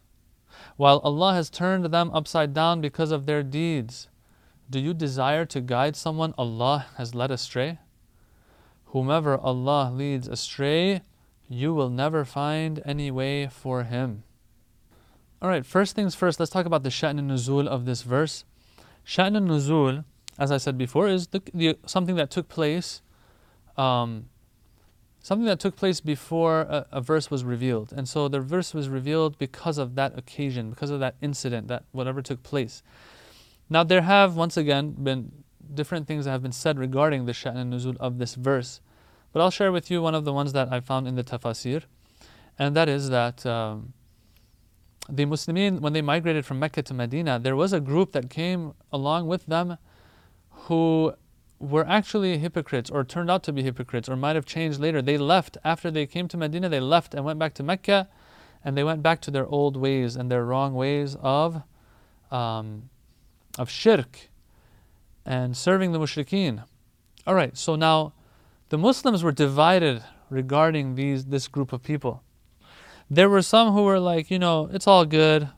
[0.76, 4.10] while Allah has turned them upside down because of their deeds?
[4.70, 7.80] Do you desire to guide someone Allah has led astray?
[8.88, 11.02] Whomever Allah leads astray,
[11.49, 14.23] you will never find any way for him.
[15.43, 18.45] All right, first things first, let's talk about the sha'n nuzul of this verse.
[19.07, 20.05] Sha'n nuzul,
[20.39, 23.03] as I said before, is the, the, something that took place,
[23.77, 24.31] um,
[25.21, 27.93] something that took place before a, a verse was revealed.
[27.93, 31.85] And so the verse was revealed because of that occasion, because of that incident, that
[31.93, 32.83] whatever took place.
[33.69, 37.71] Now there have once again been different things that have been said regarding the sha'n
[37.71, 38.81] nuzul of this verse.
[39.35, 41.83] But I'll share with you one of the ones that I found in the tafsir,
[42.57, 43.93] and that is that um,
[45.09, 48.75] the Muslimin, when they migrated from Mecca to Medina, there was a group that came
[48.93, 49.77] along with them
[50.51, 51.15] who
[51.59, 55.03] were actually hypocrites or turned out to be hypocrites or might have changed later.
[55.03, 58.09] They left after they came to Medina, they left and went back to Mecca
[58.65, 61.61] and they went back to their old ways and their wrong ways of,
[62.31, 62.89] um,
[63.59, 64.31] of shirk
[65.27, 66.63] and serving the mushrikeen.
[67.27, 68.13] All right, so now
[68.75, 72.25] the Muslims were divided regarding these this group of people.
[73.09, 75.49] There were some who were like, you know, it's all good,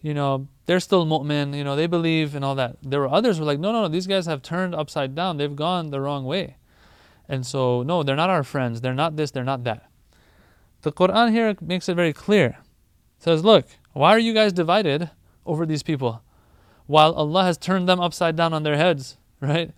[0.00, 2.78] you know, they're still mu'min, you know, they believe and all that.
[2.82, 5.36] There were others who were like, no, no, no, these guys have turned upside down,
[5.36, 6.56] they've gone the wrong way.
[7.28, 9.90] And so, no, they're not our friends, they're not this, they're not that.
[10.80, 12.46] The Quran here makes it very clear.
[13.18, 15.10] It says, look, why are you guys divided
[15.44, 16.22] over these people?
[16.86, 19.72] While Allah has turned them upside down on their heads, right?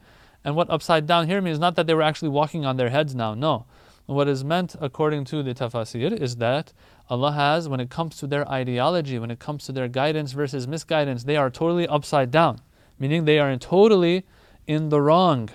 [0.47, 3.17] And what upside down here means not that they were actually walking on their heads
[3.17, 3.67] now, no.
[4.07, 6.73] What is meant according to the tafsir is that
[7.11, 10.69] Allah has, when it comes to their ideology, when it comes to their guidance versus
[10.69, 12.61] misguidance, they are totally upside down,
[12.97, 14.25] meaning they are in totally
[14.69, 15.51] in the wrong.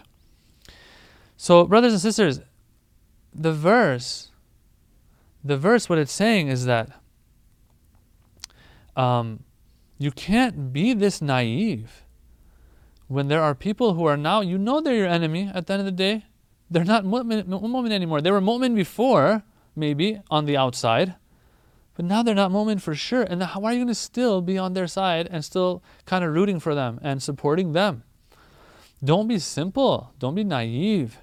[1.38, 2.42] So, brothers and sisters,
[3.34, 4.32] the verse,
[5.42, 6.90] the verse, what it's saying is that
[8.98, 9.46] um,
[9.98, 12.04] you can't be this naive
[13.12, 15.82] when there are people who are now, you know they're your enemy at the end
[15.82, 16.24] of the day.
[16.70, 18.22] They're not mu'min, anymore.
[18.22, 19.44] They were mu'min before,
[19.76, 21.16] maybe, on the outside.
[21.96, 23.24] But now they're not mu'min for sure.
[23.24, 26.34] And how are you going to still be on their side and still kind of
[26.34, 28.04] rooting for them and supporting them?
[29.04, 30.14] Don't be simple.
[30.18, 31.18] Don't be naive.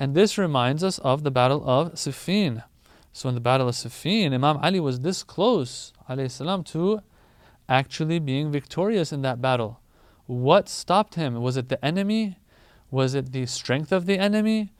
[0.00, 2.64] And this reminds us of the battle of Siffin.
[3.12, 5.92] So in the battle of Siffin, Imam Ali was this close,
[6.26, 7.00] salam, to
[7.68, 9.78] actually being victorious in that battle.
[10.32, 11.42] What stopped him?
[11.42, 12.38] Was it the enemy?
[12.90, 14.72] Was it the strength of the enemy?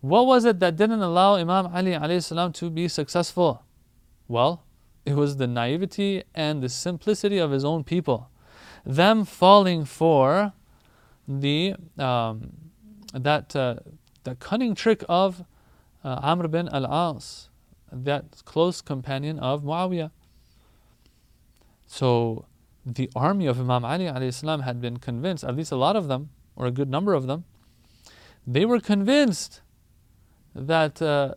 [0.00, 3.64] What was it that didn't allow Imam Ali salam to be successful?
[4.28, 4.62] Well,
[5.04, 8.30] it was the naivety and the simplicity of his own people.
[8.86, 10.52] Them falling for
[11.26, 12.52] the um,
[13.12, 13.76] that uh,
[14.22, 15.44] the cunning trick of
[16.04, 17.48] uh, Amr bin al-As,
[17.90, 20.12] that close companion of Muawiyah.
[21.88, 22.44] So
[22.84, 26.30] the army of Imam Ali salam had been convinced, at least a lot of them,
[26.56, 27.44] or a good number of them,
[28.46, 29.60] they were convinced
[30.54, 31.34] that uh,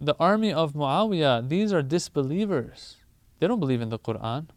[0.00, 2.96] the army of Muawiyah, these are disbelievers.
[3.38, 4.48] They don't believe in the Quran.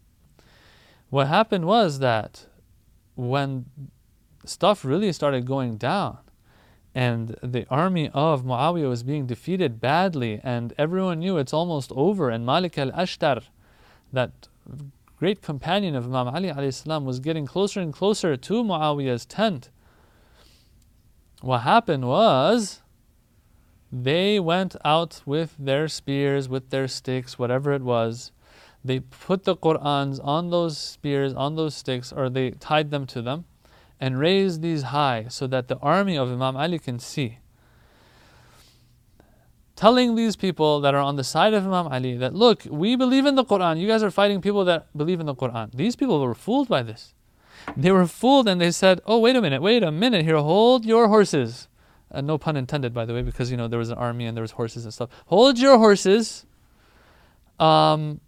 [1.09, 2.45] What happened was that
[3.15, 3.65] when
[4.43, 6.17] stuff really started going down,
[6.93, 12.29] and the army of Muawiyah was being defeated badly, and everyone knew it's almost over,
[12.29, 13.43] and Malik al Ashtar,
[14.13, 14.47] that
[15.17, 19.69] great companion of Imam Ali salam, was getting closer and closer to Muawiyah's tent.
[21.41, 22.81] What happened was
[23.91, 28.31] they went out with their spears, with their sticks, whatever it was.
[28.83, 33.21] They put the Qur'ans on those spears, on those sticks, or they tied them to
[33.21, 33.45] them
[33.99, 37.39] and raised these high so that the army of Imam Ali can see.
[39.75, 43.25] Telling these people that are on the side of Imam Ali that, look, we believe
[43.25, 43.77] in the Quran.
[43.77, 45.71] You guys are fighting people that believe in the Quran.
[45.75, 47.13] These people were fooled by this.
[47.75, 50.85] They were fooled and they said, oh, wait a minute, wait a minute here, hold
[50.85, 51.67] your horses.
[52.11, 54.37] Uh, no pun intended, by the way, because, you know, there was an army and
[54.37, 55.09] there was horses and stuff.
[55.25, 56.45] Hold your horses.
[57.59, 58.21] Um,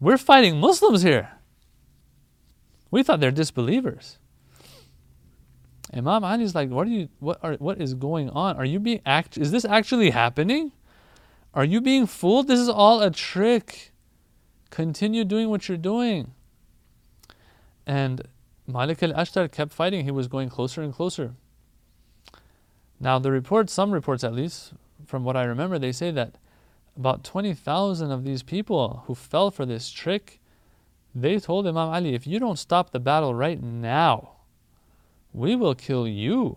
[0.00, 1.30] we're fighting Muslims here.
[2.90, 4.18] We thought they're disbelievers.
[5.94, 7.08] Imam Ali is like, what are you?
[7.20, 7.54] What are?
[7.54, 8.56] What is going on?
[8.56, 9.38] Are you being act?
[9.38, 10.72] Is this actually happening?
[11.54, 12.48] Are you being fooled?
[12.48, 13.92] This is all a trick.
[14.70, 16.32] Continue doing what you're doing.
[17.86, 18.22] And
[18.66, 20.04] Malik al-Ashtar kept fighting.
[20.04, 21.34] He was going closer and closer.
[22.98, 24.72] Now the reports, some reports at least,
[25.06, 26.34] from what I remember, they say that
[26.96, 30.40] about 20,000 of these people who fell for this trick,
[31.14, 34.35] they told Imam Ali, if you don't stop the battle right now,
[35.36, 36.56] we will kill you.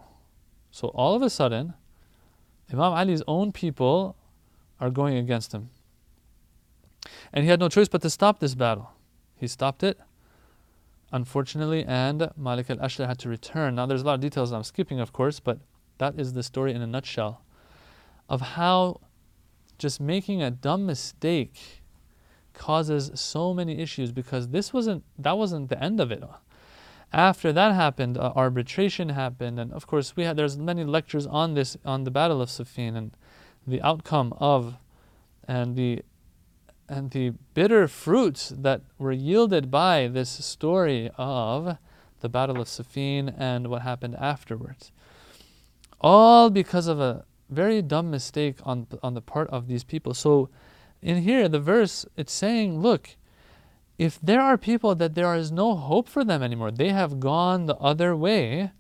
[0.72, 1.74] So all of a sudden,
[2.72, 4.16] Imam Ali's own people
[4.80, 5.70] are going against him.
[7.34, 8.92] And he had no choice but to stop this battle.
[9.36, 10.00] He stopped it,
[11.12, 13.76] unfortunately, and Malik al Ashtar had to return.
[13.76, 15.60] Now, there's a lot of details I'm skipping, of course, but
[15.98, 17.42] that is the story in a nutshell
[18.30, 19.02] of how
[19.78, 21.84] just making a dumb mistake
[22.54, 26.22] causes so many issues because this wasn't that wasn't the end of it
[27.12, 31.56] after that happened, uh, arbitration happened, and of course we had there's many lectures on
[31.56, 33.12] this on the Battle of Siffin and
[33.66, 34.76] the outcome of
[35.48, 36.04] and the
[36.88, 41.78] and the bitter fruits that were yielded by this story of
[42.22, 44.92] the Battle of Siffin and what happened afterwards.
[46.02, 50.14] All because of a very dumb mistake on on the part of these people.
[50.14, 50.50] So
[51.02, 53.16] in here the verse it's saying, look,
[54.00, 57.66] if there are people that there is no hope for them anymore, they have gone
[57.66, 58.72] the other way,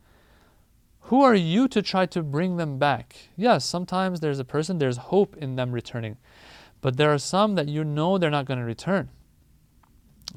[1.02, 3.18] who are you to try to bring them back?
[3.36, 6.16] Yes, sometimes there's a person, there's hope in them returning.
[6.80, 9.10] But there are some that you know they're not going to return.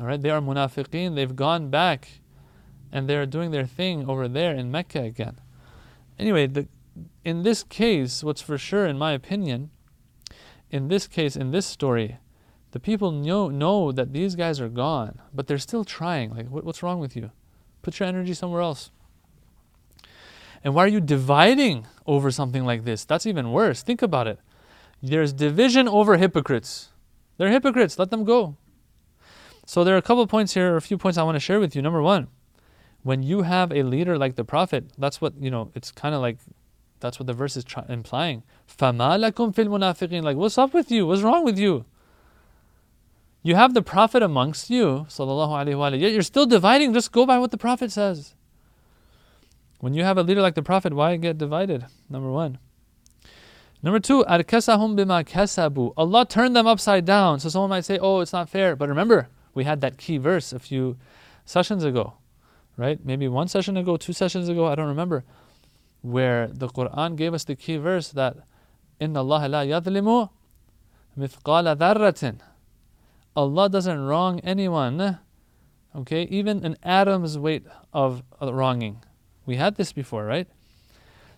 [0.01, 2.09] All right, they are munafiqeen, they've gone back
[2.91, 5.41] and they're doing their thing over there in Mecca again.
[6.19, 6.67] Anyway, the,
[7.25, 9.71] in this case, what's for sure, in my opinion,
[10.73, 12.19] in this case, in this story,
[12.72, 16.36] the people know, know that these guys are gone, but they're still trying.
[16.36, 17.32] Like, what, what's wrong with you?
[17.82, 18.92] Put your energy somewhere else.
[20.64, 23.06] And why are you dividing over something like this?
[23.06, 23.84] That's even worse.
[23.84, 24.40] Think about it.
[25.02, 26.90] There's division over hypocrites.
[27.38, 27.98] They're hypocrites.
[28.00, 28.58] Let them go.
[29.66, 31.40] So there are a couple of points here, or a few points I want to
[31.40, 31.82] share with you.
[31.82, 32.28] Number one,
[33.04, 36.22] when you have a leader like the Prophet, that's what, you know, it's kind of
[36.22, 36.38] like,
[37.00, 38.44] that's what the verse is try- implying.
[38.68, 41.06] فَمَا لَكُمْ فِي الْمُنَافِقِينَ Like, what's up with you?
[41.06, 41.86] What's wrong with you?
[43.43, 46.01] You have the Prophet amongst you, sallallahu alaihi wasallam.
[46.01, 46.95] Yet you're still dividing.
[46.95, 48.35] Just go by what the Prophet says.
[49.81, 51.87] When you have a leader like the Prophet, why get divided?
[52.09, 52.59] Number one.
[53.83, 54.25] Number two.
[54.25, 57.41] Allah turned them upside down.
[57.41, 60.53] So someone might say, "Oh, it's not fair." But remember, we had that key verse
[60.53, 60.97] a few
[61.45, 62.13] sessions ago,
[62.77, 63.05] right?
[63.05, 65.25] Maybe one session ago, two sessions ago, I don't remember,
[66.01, 68.37] where the Quran gave us the key verse that
[69.01, 70.31] "Inna Allah la yadlimu
[71.19, 72.39] mithqala dharratin."
[73.35, 75.19] Allah doesn't wrong anyone,
[75.97, 79.03] okay, even an atom's weight of wronging.
[79.47, 80.49] We had this before, right?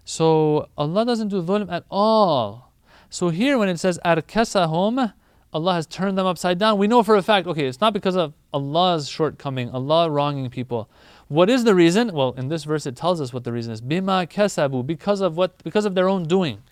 [0.05, 2.73] So Allah doesn't do dhulm at all.
[3.09, 5.13] So here when it says arkasahum,
[5.53, 6.79] Allah has turned them upside down.
[6.79, 10.91] We know for a fact, okay, it's not because of Allah's shortcoming, Allah wronging people.
[11.29, 12.13] What is the reason?
[12.13, 13.81] Well, in this verse it tells us what the reason is.
[13.81, 16.63] Bima kasabu, because of what because of their own doing.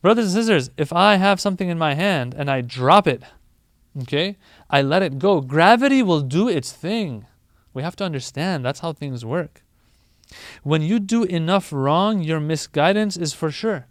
[0.00, 3.22] Brothers and sisters, if I have something in my hand and I drop it,
[4.00, 4.36] Okay?
[4.70, 5.40] I let it go.
[5.40, 7.26] Gravity will do its thing.
[7.74, 9.62] We have to understand that's how things work.
[10.62, 13.86] When you do enough wrong, your misguidance is for sure.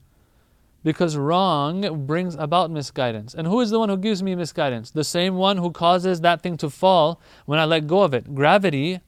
[0.83, 3.35] Because wrong brings about misguidance.
[3.35, 4.89] And who is the one who gives me misguidance?
[4.89, 8.33] The same one who causes that thing to fall when I let go of it.
[8.33, 9.01] Gravity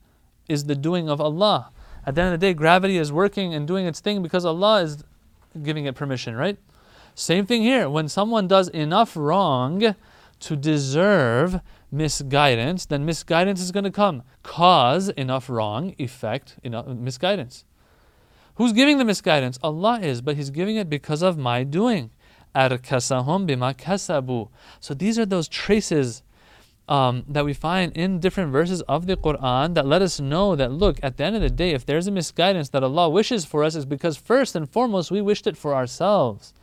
[0.47, 1.71] is the doing of Allah.
[2.05, 4.83] At the end of the day, gravity is working and doing its thing because Allah
[4.83, 5.03] is
[5.63, 6.57] giving it permission, right?
[7.15, 7.89] Same thing here.
[7.89, 9.95] When someone does enough wrong,
[10.43, 14.23] to deserve misguidance, then misguidance is going to come.
[14.43, 17.65] Cause enough wrong, effect enough misguidance.
[18.55, 19.57] Who's giving the misguidance?
[19.63, 22.11] Allah is, but He's giving it because of my doing.
[22.55, 24.49] Arkasahum bima kasabu.
[24.79, 26.23] So these are those traces
[26.87, 30.71] um, that we find in different verses of the Quran that let us know that
[30.71, 33.63] look, at the end of the day, if there's a misguidance that Allah wishes for
[33.63, 36.53] us, is because first and foremost we wished it for ourselves.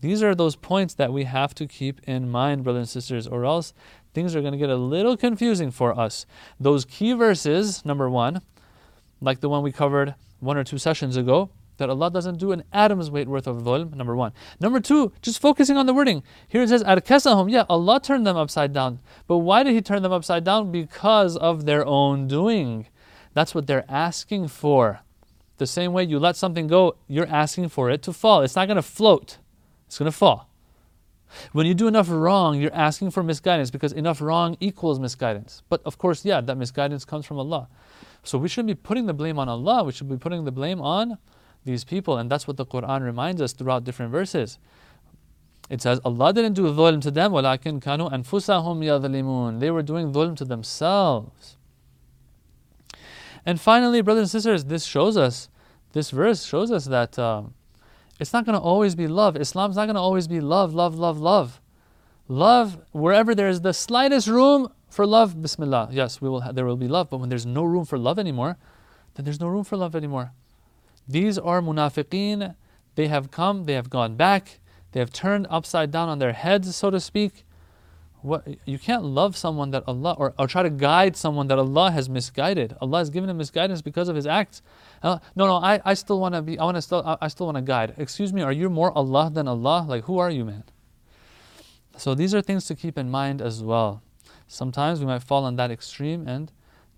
[0.00, 3.44] These are those points that we have to keep in mind, brothers and sisters, or
[3.44, 3.74] else
[4.14, 6.26] things are going to get a little confusing for us.
[6.58, 8.40] Those key verses, number one,
[9.20, 12.62] like the one we covered one or two sessions ago, that Allah doesn't do an
[12.72, 14.32] atom's weight worth of dhulm, number one.
[14.60, 16.22] Number two, just focusing on the wording.
[16.46, 19.00] Here it says, Arkasahum, yeah, Allah turned them upside down.
[19.26, 20.70] But why did He turn them upside down?
[20.70, 22.86] Because of their own doing.
[23.32, 25.00] That's what they're asking for.
[25.56, 28.42] The same way you let something go, you're asking for it to fall.
[28.42, 29.38] It's not going to float,
[29.90, 30.48] it's going to fall.
[31.50, 35.64] When you do enough wrong, you're asking for misguidance because enough wrong equals misguidance.
[35.68, 37.68] But of course, yeah, that misguidance comes from Allah.
[38.22, 40.80] So we shouldn't be putting the blame on Allah, we should be putting the blame
[40.80, 41.18] on
[41.64, 42.18] these people.
[42.18, 44.60] And that's what the Quran reminds us throughout different verses.
[45.68, 49.58] It says, Allah didn't do dhulm to them, walakin kanu anfusahum yadhlimun.
[49.58, 51.56] They were doing dhulm to themselves.
[53.44, 55.48] And finally, brothers and sisters, this shows us,
[55.94, 57.18] this verse shows us that.
[57.18, 57.54] Um,
[58.20, 59.36] it's not going to always be love.
[59.36, 61.60] Islam's not going to always be love, love, love, love.
[62.28, 65.88] Love, wherever there is the slightest room for love, bismillah.
[65.90, 68.18] Yes, we will ha- there will be love, but when there's no room for love
[68.18, 68.56] anymore,
[69.14, 70.32] then there's no room for love anymore.
[71.08, 72.54] These are munafiqeen.
[72.94, 74.60] They have come, they have gone back,
[74.92, 77.44] they have turned upside down on their heads, so to speak.
[78.22, 81.90] What, you can't love someone that Allah, or, or try to guide someone that Allah
[81.90, 82.76] has misguided.
[82.80, 84.62] Allah has given him misguidance because of his acts.
[85.02, 87.28] Uh, no, no, I, I still want to be, I want to still, I, I
[87.28, 87.94] still want to guide.
[87.96, 89.84] Excuse me, are you more Allah than Allah?
[89.88, 90.64] Like, who are you, man?
[91.96, 94.02] So these are things to keep in mind as well.
[94.46, 96.52] Sometimes we might fall on that extreme and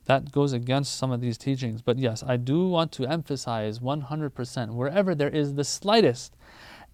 [0.06, 1.82] that goes against some of these teachings.
[1.82, 6.34] But yes, I do want to emphasize 100% wherever there is the slightest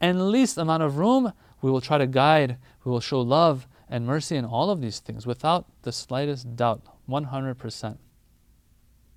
[0.00, 4.06] and least amount of room, we will try to guide, we will show love and
[4.06, 6.82] mercy in all of these things without the slightest doubt.
[7.08, 7.98] 100%.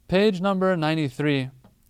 [0.07, 1.49] Page number 93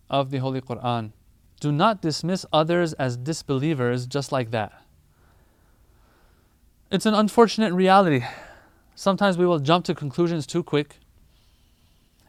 [0.09, 1.11] of the Holy Quran.
[1.59, 4.73] Do not dismiss others as disbelievers just like that.
[6.91, 8.23] It's an unfortunate reality.
[8.95, 10.97] Sometimes we will jump to conclusions too quick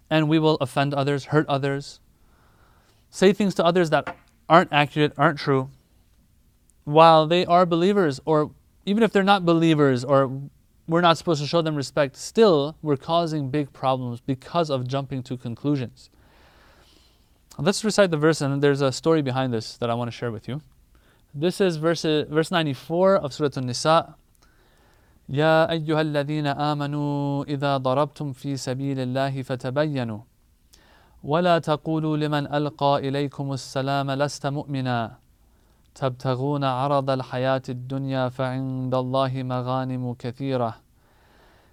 [0.08, 1.98] and we will offend others, hurt others,
[3.08, 4.16] say things to others that
[4.48, 5.70] aren't accurate, aren't true,
[6.84, 8.50] while they are believers, or
[8.85, 10.31] even if they're not believers, or
[10.87, 15.23] we're not supposed to show them respect, still we're causing big problems because of jumping
[15.23, 16.09] to conclusions.
[17.59, 20.31] Let's recite the verse, and there's a story behind this that I want to share
[20.31, 20.61] with you.
[21.33, 24.15] This is verse, verse 94 of Surah An-Nisa.
[25.29, 30.19] يا أيها الذين آمنوا إذا ضربتم في سبيل الله فتبينوا
[31.23, 35.17] ولا تقولوا لمن ألقى إليكم السلام لست مؤمنا
[35.95, 40.75] تبتغون عرض الحياة الدنيا فعند الله مغانم كثيرة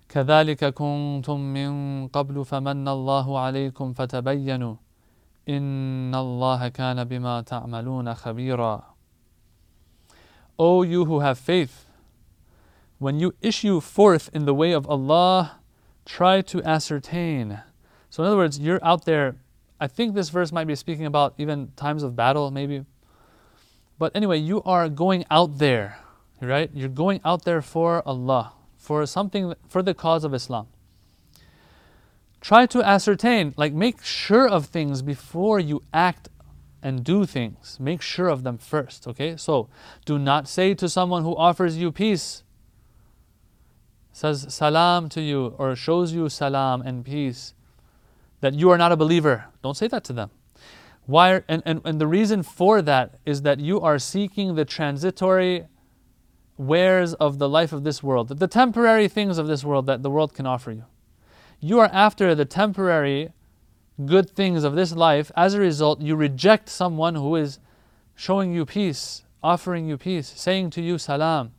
[0.09, 1.72] كذلك كنتم من
[2.09, 4.75] قبل فمن الله عليكم فتبينوا
[5.49, 8.83] إن الله كان بما تعملون خبيرا
[10.57, 11.85] O you who have faith
[12.99, 15.61] when you issue forth in the way of Allah,
[16.05, 17.61] try to ascertain.
[18.09, 19.37] So, in other words, you're out there.
[19.81, 22.85] I think this verse might be speaking about even times of battle, maybe.
[24.00, 26.00] but anyway, you are going out there,
[26.41, 26.72] right?
[26.74, 30.68] You're going out there for Allah, for something, for the cause of Islam.
[32.39, 36.30] Try to ascertain, like make sure of things before you act
[36.82, 37.78] and do things.
[37.78, 39.36] Make sure of them first, okay?
[39.36, 39.68] So,
[40.06, 42.43] do not say to someone who offers you peace,
[44.14, 47.54] says salam to you or shows you salam and peace,
[48.39, 49.45] that you are not a believer.
[49.62, 50.32] Don't say that to them.
[51.10, 51.41] Why?
[51.47, 55.66] And, and, and the reason for that is that you are seeking the transitory
[56.55, 60.12] wares of the life of this world, the temporary things of this world that the
[60.12, 60.86] world can offer you.
[61.60, 63.32] You are after the temporary
[64.05, 65.32] good things of this life.
[65.36, 67.57] As a result, you reject someone who is
[68.14, 71.53] showing you peace, offering you peace, saying to you salam.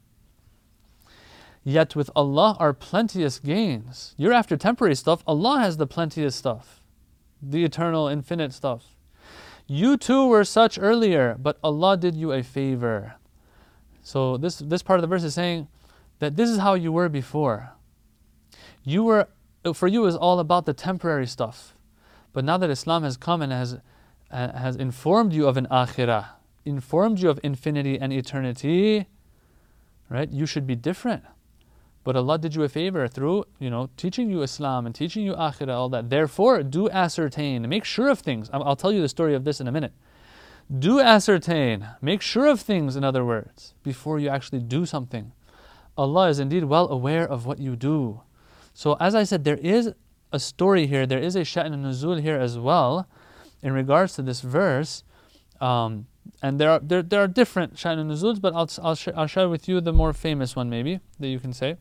[1.65, 4.15] Yet with Allah are plenteous gains.
[4.17, 6.85] You're after temporary stuff, Allah has the plenteous stuff,
[7.43, 8.95] the eternal, infinite stuff.
[9.73, 13.15] You too were such earlier, but Allah did you a favor.
[14.03, 15.69] So this, this part of the verse is saying
[16.19, 17.71] that this is how you were before.
[18.83, 19.29] You were
[19.73, 21.77] for you is all about the temporary stuff.
[22.33, 23.79] But now that Islam has come and has
[24.33, 26.31] uh, has informed you of an akhirah,
[26.65, 29.07] informed you of infinity and eternity,
[30.09, 30.33] right?
[30.33, 31.23] You should be different.
[32.03, 35.35] But Allah did you a favor through, you know, teaching you Islam and teaching you
[35.35, 36.09] Akhirah, all that.
[36.09, 38.49] Therefore, do ascertain, make sure of things.
[38.53, 39.93] I'll tell you the story of this in a minute.
[40.79, 45.33] Do ascertain, make sure of things, in other words, before you actually do something.
[45.99, 48.23] Allah is indeed well aware of what you do.
[48.73, 49.93] So, as I said, there is
[50.33, 53.07] a story here, there is a sha'n nuzul here as well
[53.63, 55.03] in regards to this verse.
[55.61, 56.07] Um,
[56.41, 59.49] and there are, there, there are different sha'n nuzuls, but I'll, I'll, sh- I'll share
[59.49, 61.77] with you the more famous one, maybe, that you can say.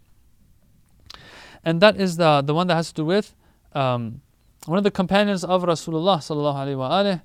[1.63, 3.35] And that is the the one that has to do with
[3.73, 4.21] um,
[4.65, 7.21] one of the companions of Rasulullah sallallahu alaihi wasallam.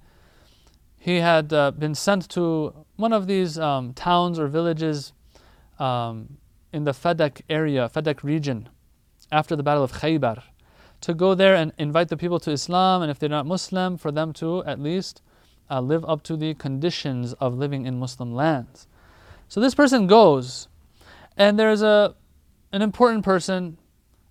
[0.98, 5.12] He had uh, been sent to one of these um, towns or villages
[5.78, 6.38] um,
[6.72, 8.70] in the Fadak area, Fadak region,
[9.30, 10.42] after the Battle of Khaybar,
[11.02, 14.10] to go there and invite the people to Islam, and if they're not Muslim, for
[14.10, 15.20] them to at least
[15.70, 18.86] uh, live up to the conditions of living in Muslim lands.
[19.48, 20.68] So this person goes,
[21.36, 22.14] and there's a
[22.72, 23.78] an important person.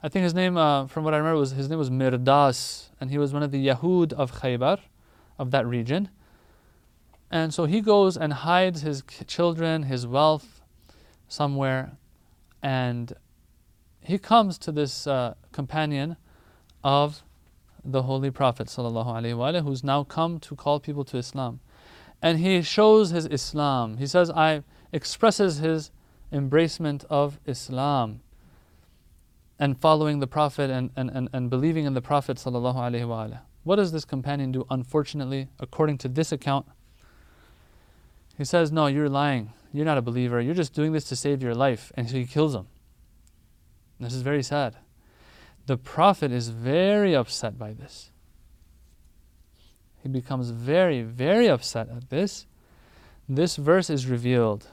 [0.02, 3.10] I think his name, uh, from what I remember, was his name was Mirdas, and
[3.10, 4.78] he was one of the Yahud of Khaybar,
[5.38, 6.08] of that region.
[7.30, 10.62] And so he goes and hides his children, his wealth,
[11.26, 11.96] somewhere,
[12.62, 13.12] and
[14.00, 16.16] he comes to this uh, companion
[16.84, 17.22] of
[17.84, 21.60] the Holy Prophet وسلم, who's now come to call people to Islam.
[22.22, 23.96] And he shows his Islam.
[23.98, 24.62] He says, I
[24.92, 25.90] expresses his
[26.32, 28.20] embracement of Islam
[29.63, 32.37] and following the Prophet and, and, and, and believing in the Prophet.
[33.63, 36.65] What does this companion do, unfortunately, according to this account?
[38.37, 39.53] He says, No, you're lying.
[39.71, 40.41] You're not a believer.
[40.41, 41.93] You're just doing this to save your life.
[41.95, 42.67] And so he kills him.
[44.01, 44.75] This is very sad.
[45.65, 48.11] The Prophet is very upset by this.
[50.01, 52.47] He becomes very, very upset at this.
[53.29, 54.67] This verse is revealed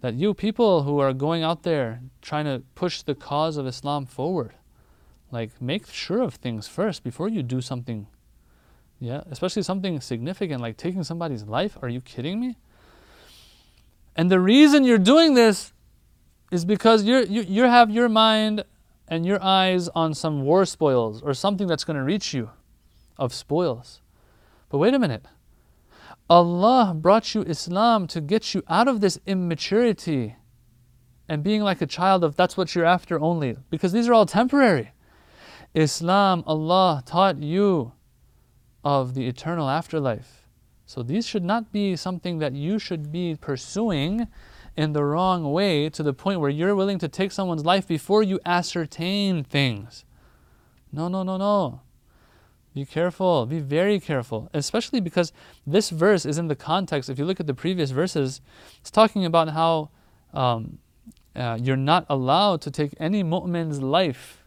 [0.00, 4.06] that you people who are going out there trying to push the cause of Islam
[4.06, 4.54] forward,
[5.30, 8.06] like make sure of things first before you do something.
[9.00, 11.76] Yeah, especially something significant like taking somebody's life.
[11.82, 12.56] Are you kidding me?
[14.16, 15.72] And the reason you're doing this
[16.50, 18.64] is because you're, you you have your mind
[19.06, 22.50] and your eyes on some war spoils or something that's going to reach you
[23.16, 24.00] of spoils.
[24.68, 25.24] But wait a minute.
[26.30, 30.36] Allah brought you Islam to get you out of this immaturity
[31.28, 34.26] and being like a child of that's what you're after only, because these are all
[34.26, 34.92] temporary.
[35.74, 37.92] Islam, Allah taught you
[38.84, 40.46] of the eternal afterlife.
[40.86, 44.28] So these should not be something that you should be pursuing
[44.76, 48.22] in the wrong way to the point where you're willing to take someone's life before
[48.22, 50.04] you ascertain things.
[50.92, 51.82] No, no, no, no.
[52.78, 53.44] Be careful.
[53.44, 54.48] Be very careful.
[54.54, 55.32] Especially because
[55.66, 57.10] this verse is in the context.
[57.10, 58.40] If you look at the previous verses,
[58.78, 59.90] it's talking about how
[60.32, 60.78] um,
[61.34, 64.44] uh, you're not allowed to take any mu'min's life.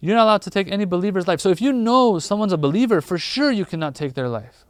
[0.00, 1.40] You're not allowed to take any believer's life.
[1.40, 4.64] So if you know someone's a believer, for sure you cannot take their life.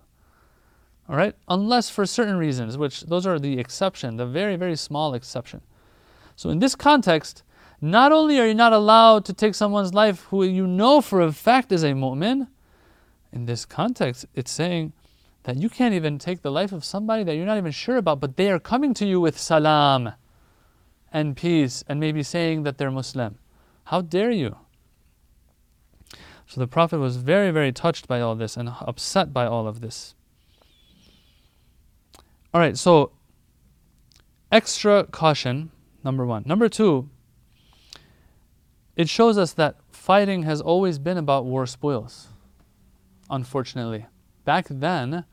[1.09, 1.37] All right?
[1.47, 5.61] Unless for certain reasons, which those are the exception, the very, very small exception.
[6.35, 7.44] So in this context,
[7.85, 11.33] not only are you not allowed to take someone's life who you know for a
[11.33, 12.49] fact is a mu'min,
[13.33, 14.93] in this context, it's saying
[15.43, 18.21] that you can't even take the life of somebody that you're not even sure about,
[18.21, 20.13] but they are coming to you with salam
[21.13, 23.39] and peace and maybe saying that they're Muslim.
[23.85, 24.57] How dare you?
[26.47, 29.81] So the Prophet was very, very touched by all this and upset by all of
[29.81, 30.15] this.
[32.53, 33.11] All right, so
[34.53, 35.73] extra caution,
[36.05, 36.45] number one.
[36.47, 37.11] Number two,
[38.97, 42.29] it shows us that fighting has always been about war spoils,
[43.29, 44.07] unfortunately.
[44.45, 45.25] Back then,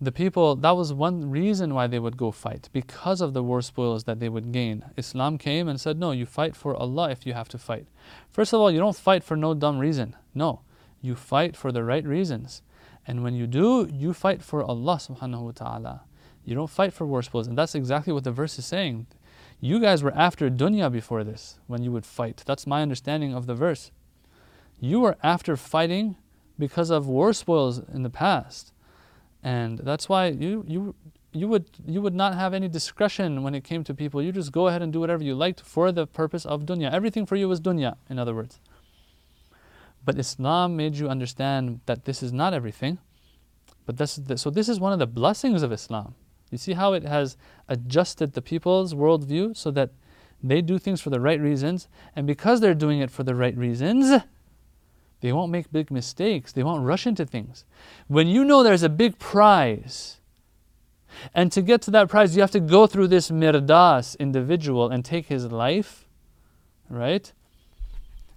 [0.00, 3.60] the people, that was one reason why they would go fight, because of the war
[3.60, 4.84] spoils that they would gain.
[4.96, 7.86] Islam came and said, no, you fight for Allah if you have to fight.
[8.30, 10.16] First of all, you don't fight for no dumb reason.
[10.34, 10.62] No,
[11.02, 12.62] you fight for the right reasons.
[13.06, 16.02] And when you do, you fight for Allah subhanahu wa ta'ala.
[16.44, 17.46] You don't fight for war spoils.
[17.46, 19.06] And that's exactly what the verse is saying.
[19.60, 22.42] You guys were after dunya before this when you would fight.
[22.46, 23.90] That's my understanding of the verse.
[24.80, 26.16] You were after fighting
[26.58, 28.72] because of war spoils in the past.
[29.42, 30.94] And that's why you, you,
[31.32, 34.22] you, would, you would not have any discretion when it came to people.
[34.22, 36.90] You just go ahead and do whatever you liked for the purpose of dunya.
[36.90, 38.60] Everything for you was dunya, in other words.
[40.04, 42.98] But Islam made you understand that this is not everything.
[43.84, 46.14] But this, so this is one of the blessings of Islam.
[46.50, 47.36] You see how it has
[47.68, 49.90] adjusted the people's worldview so that
[50.42, 53.56] they do things for the right reasons, and because they're doing it for the right
[53.56, 54.22] reasons,
[55.20, 56.52] they won't make big mistakes.
[56.52, 57.64] They won't rush into things.
[58.08, 60.16] When you know there's a big prize,
[61.34, 65.04] and to get to that prize, you have to go through this mirdas individual and
[65.04, 66.06] take his life,
[66.88, 67.32] right?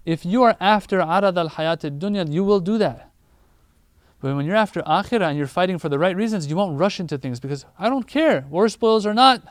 [0.04, 3.10] If you are after arad al hayat dunya, you will do that.
[4.24, 6.98] But when you're after akhirah and you're fighting for the right reasons, you won't rush
[6.98, 9.42] into things because I don't care, war spoils or not.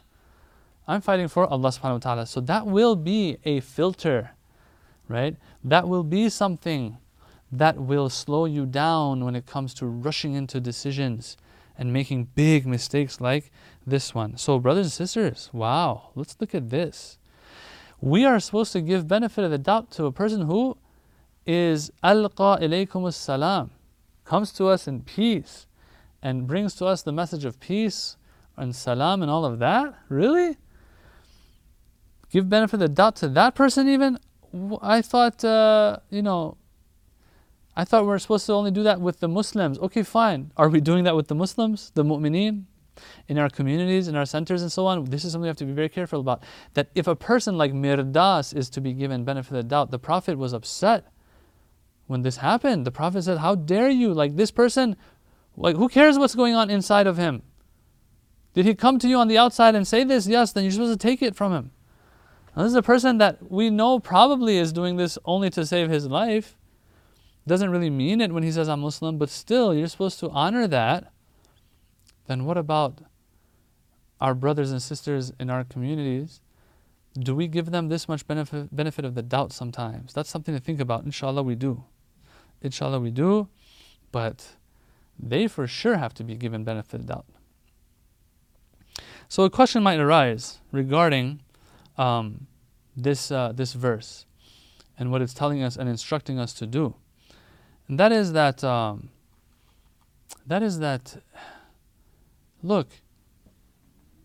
[0.87, 2.25] I'm fighting for Allah subhanahu wa ta'ala.
[2.25, 4.31] So that will be a filter,
[5.07, 5.35] right?
[5.63, 6.97] That will be something
[7.51, 11.37] that will slow you down when it comes to rushing into decisions
[11.77, 13.51] and making big mistakes like
[13.85, 14.37] this one.
[14.37, 17.19] So, brothers and sisters, wow, let's look at this.
[18.01, 20.77] we are supposed to give benefit of the doubt to a person who
[21.45, 23.69] is alqa ilaykum salam,
[24.33, 25.67] comes to us in peace
[26.23, 28.17] and brings to us the message of peace
[28.57, 29.93] and salam and all of that?
[30.09, 30.57] Really?
[32.31, 34.17] Give benefit of the doubt to that person even?
[34.81, 36.57] I thought, uh, you know,
[37.75, 39.77] I thought we are supposed to only do that with the Muslims.
[39.77, 40.51] Okay, fine.
[40.57, 42.63] Are we doing that with the Muslims, the mu'mineen?
[43.27, 45.65] In our communities, in our centers, and so on, this is something we have to
[45.65, 46.41] be very careful about.
[46.73, 49.99] That if a person like Mirdas is to be given benefit of the doubt, the
[49.99, 51.12] Prophet was upset
[52.07, 52.85] when this happened.
[52.85, 54.13] The Prophet said, How dare you?
[54.13, 54.95] Like this person,
[55.55, 57.43] like who cares what's going on inside of him?
[58.53, 60.27] Did he come to you on the outside and say this?
[60.27, 61.71] Yes, then you're supposed to take it from him.
[62.55, 65.89] Now, this is a person that we know probably is doing this only to save
[65.89, 66.55] his life
[67.47, 70.67] doesn't really mean it when he says I'm Muslim, but still you're supposed to honor
[70.67, 71.11] that,
[72.27, 73.01] then what about
[74.21, 76.41] our brothers and sisters in our communities?
[77.19, 80.13] Do we give them this much benefit, benefit of the doubt sometimes?
[80.13, 81.03] That's something to think about.
[81.03, 81.83] Inshallah, we do.
[82.63, 83.49] Inshallah, we do,
[84.11, 84.55] but
[85.19, 87.25] they for sure have to be given benefit of doubt.
[89.27, 91.41] So a question might arise regarding
[91.97, 92.47] um,
[92.95, 94.25] this, uh, this verse
[94.97, 96.95] and what it's telling us and instructing us to do.
[97.87, 99.09] And that is that, um,
[100.47, 101.21] that is that,
[102.61, 102.87] look,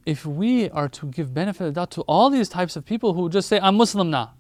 [0.07, 3.29] if we are to give benefit of doubt to all these types of people who
[3.29, 4.35] just say, I'm Muslim now,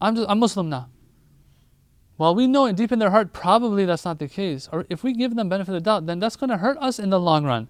[0.00, 0.90] I'm, just, I'm Muslim now.
[2.16, 5.04] While we know in deep in their heart probably that's not the case, or if
[5.04, 7.44] we give them benefit of doubt, then that's going to hurt us in the long
[7.44, 7.68] run.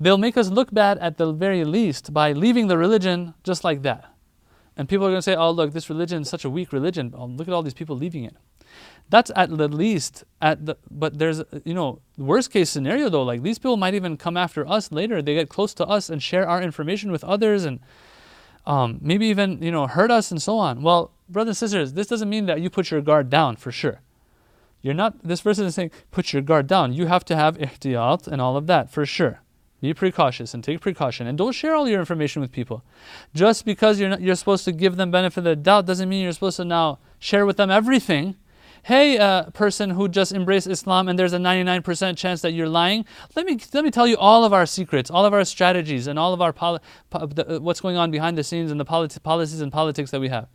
[0.00, 3.82] They'll make us look bad at the very least by leaving the religion just like
[3.82, 4.10] that.
[4.76, 7.14] And people are going to say, oh, look, this religion is such a weak religion.
[7.16, 8.34] Oh, look at all these people leaving it.
[9.10, 13.42] That's at the least at the but there's you know worst case scenario though like
[13.42, 16.48] these people might even come after us later they get close to us and share
[16.48, 17.80] our information with others and
[18.66, 20.82] um, maybe even you know hurt us and so on.
[20.82, 24.00] Well, brothers and sisters, this doesn't mean that you put your guard down for sure.
[24.82, 25.22] You're not.
[25.26, 26.92] This verse isn't saying put your guard down.
[26.92, 29.40] You have to have ihtiyat and all of that for sure.
[29.80, 32.82] Be precautious and take precaution and don't share all your information with people.
[33.34, 36.22] Just because you're not, you're supposed to give them benefit of the doubt doesn't mean
[36.22, 38.36] you're supposed to now share with them everything
[38.84, 43.04] hey, uh, person who just embraced Islam and there's a 99% chance that you're lying,
[43.34, 46.18] let me, let me tell you all of our secrets, all of our strategies, and
[46.18, 48.84] all of our poli- po- the, uh, what's going on behind the scenes and the
[48.84, 50.48] policies and politics that we have.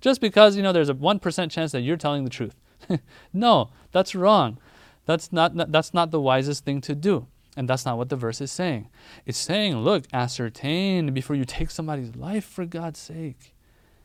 [0.00, 2.56] Just because, you know, there's a 1% chance that you're telling the truth.
[3.32, 4.58] no, that's wrong.
[5.06, 7.26] That's not, that's not the wisest thing to do.
[7.56, 8.88] And that's not what the verse is saying.
[9.26, 13.54] It's saying, look, ascertain before you take somebody's life for God's sake.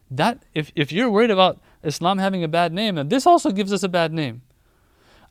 [0.09, 3.71] That if, if you're worried about Islam having a bad name, then this also gives
[3.71, 4.41] us a bad name.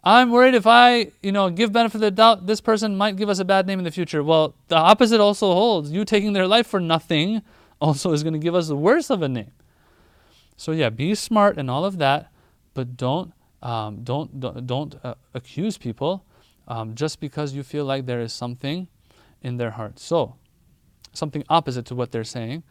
[0.03, 3.31] I'm worried if I, you know, give benefit of the doubt, this person might give
[3.31, 4.23] us a bad name in the future.
[4.23, 5.91] Well, the opposite also holds.
[5.91, 7.43] You taking their life for nothing
[7.81, 9.53] also is going to give us the worst of a name.
[10.57, 12.31] So yeah, be smart and all of that,
[12.75, 13.33] but don't
[13.63, 16.25] um, don't don't, don't uh, accuse people
[16.69, 18.89] um, just because you feel like there is something
[19.43, 19.99] in their heart.
[19.99, 20.37] So
[21.13, 22.63] something opposite to what they're saying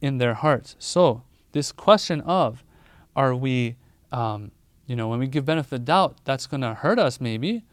[0.00, 0.76] in their hearts.
[0.78, 1.22] So
[1.52, 2.64] this question of
[3.14, 3.76] are we,
[4.10, 4.50] um,
[4.86, 7.64] you know, when we give benefit of doubt, that's going to hurt us maybe.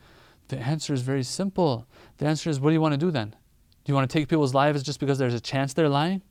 [0.49, 1.87] The answer is very simple.
[2.17, 3.29] The answer is, what do you want to do then?
[3.29, 6.21] Do you want to take people's lives just because there's a chance they're lying?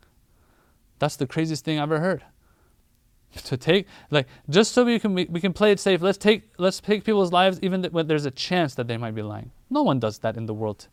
[0.98, 2.24] That's the craziest thing I've ever heard
[3.45, 6.01] to take like just so we can we, we can play it safe.
[6.01, 9.23] Let's take let's take people's lives even when there's a chance that they might be
[9.23, 9.51] lying.
[9.69, 10.87] No one does that in the world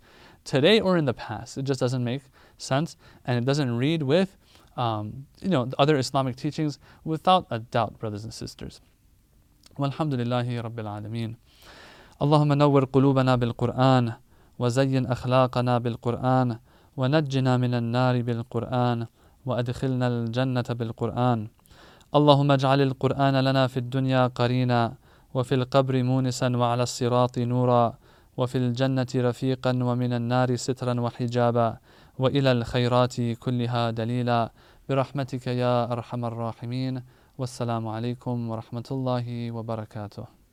[0.45, 1.59] today or in the past.
[1.59, 2.23] It just doesn't make
[2.57, 4.37] sense, and it doesn't read with
[4.77, 8.81] um, you know, other Islamic teachings without a doubt, brothers and sisters.
[9.79, 11.37] والحمد لله رب العالمين
[12.23, 14.13] اللهم نور قلوبنا بالقرآن
[14.59, 16.59] وزين أخلاقنا بالقرآن
[16.97, 19.07] ونجنا من النار بالقرآن
[19.47, 21.49] وأدخلنا الجنة بالقرآن
[22.16, 24.94] اللهم اجعل القرآن لنا في الدنيا قرينا
[25.34, 27.94] وفي القبر مونسا وعلى الصراط نورا
[28.38, 31.78] وفي الجنة رفيقا ومن النار سترا وحجابا
[32.20, 34.52] وإلى الخيرات كلها دليلا.
[34.90, 37.04] برحمتك يا أرحم الراحمين.
[37.38, 40.45] والسلام عليكم ورحمة الله وبركاته.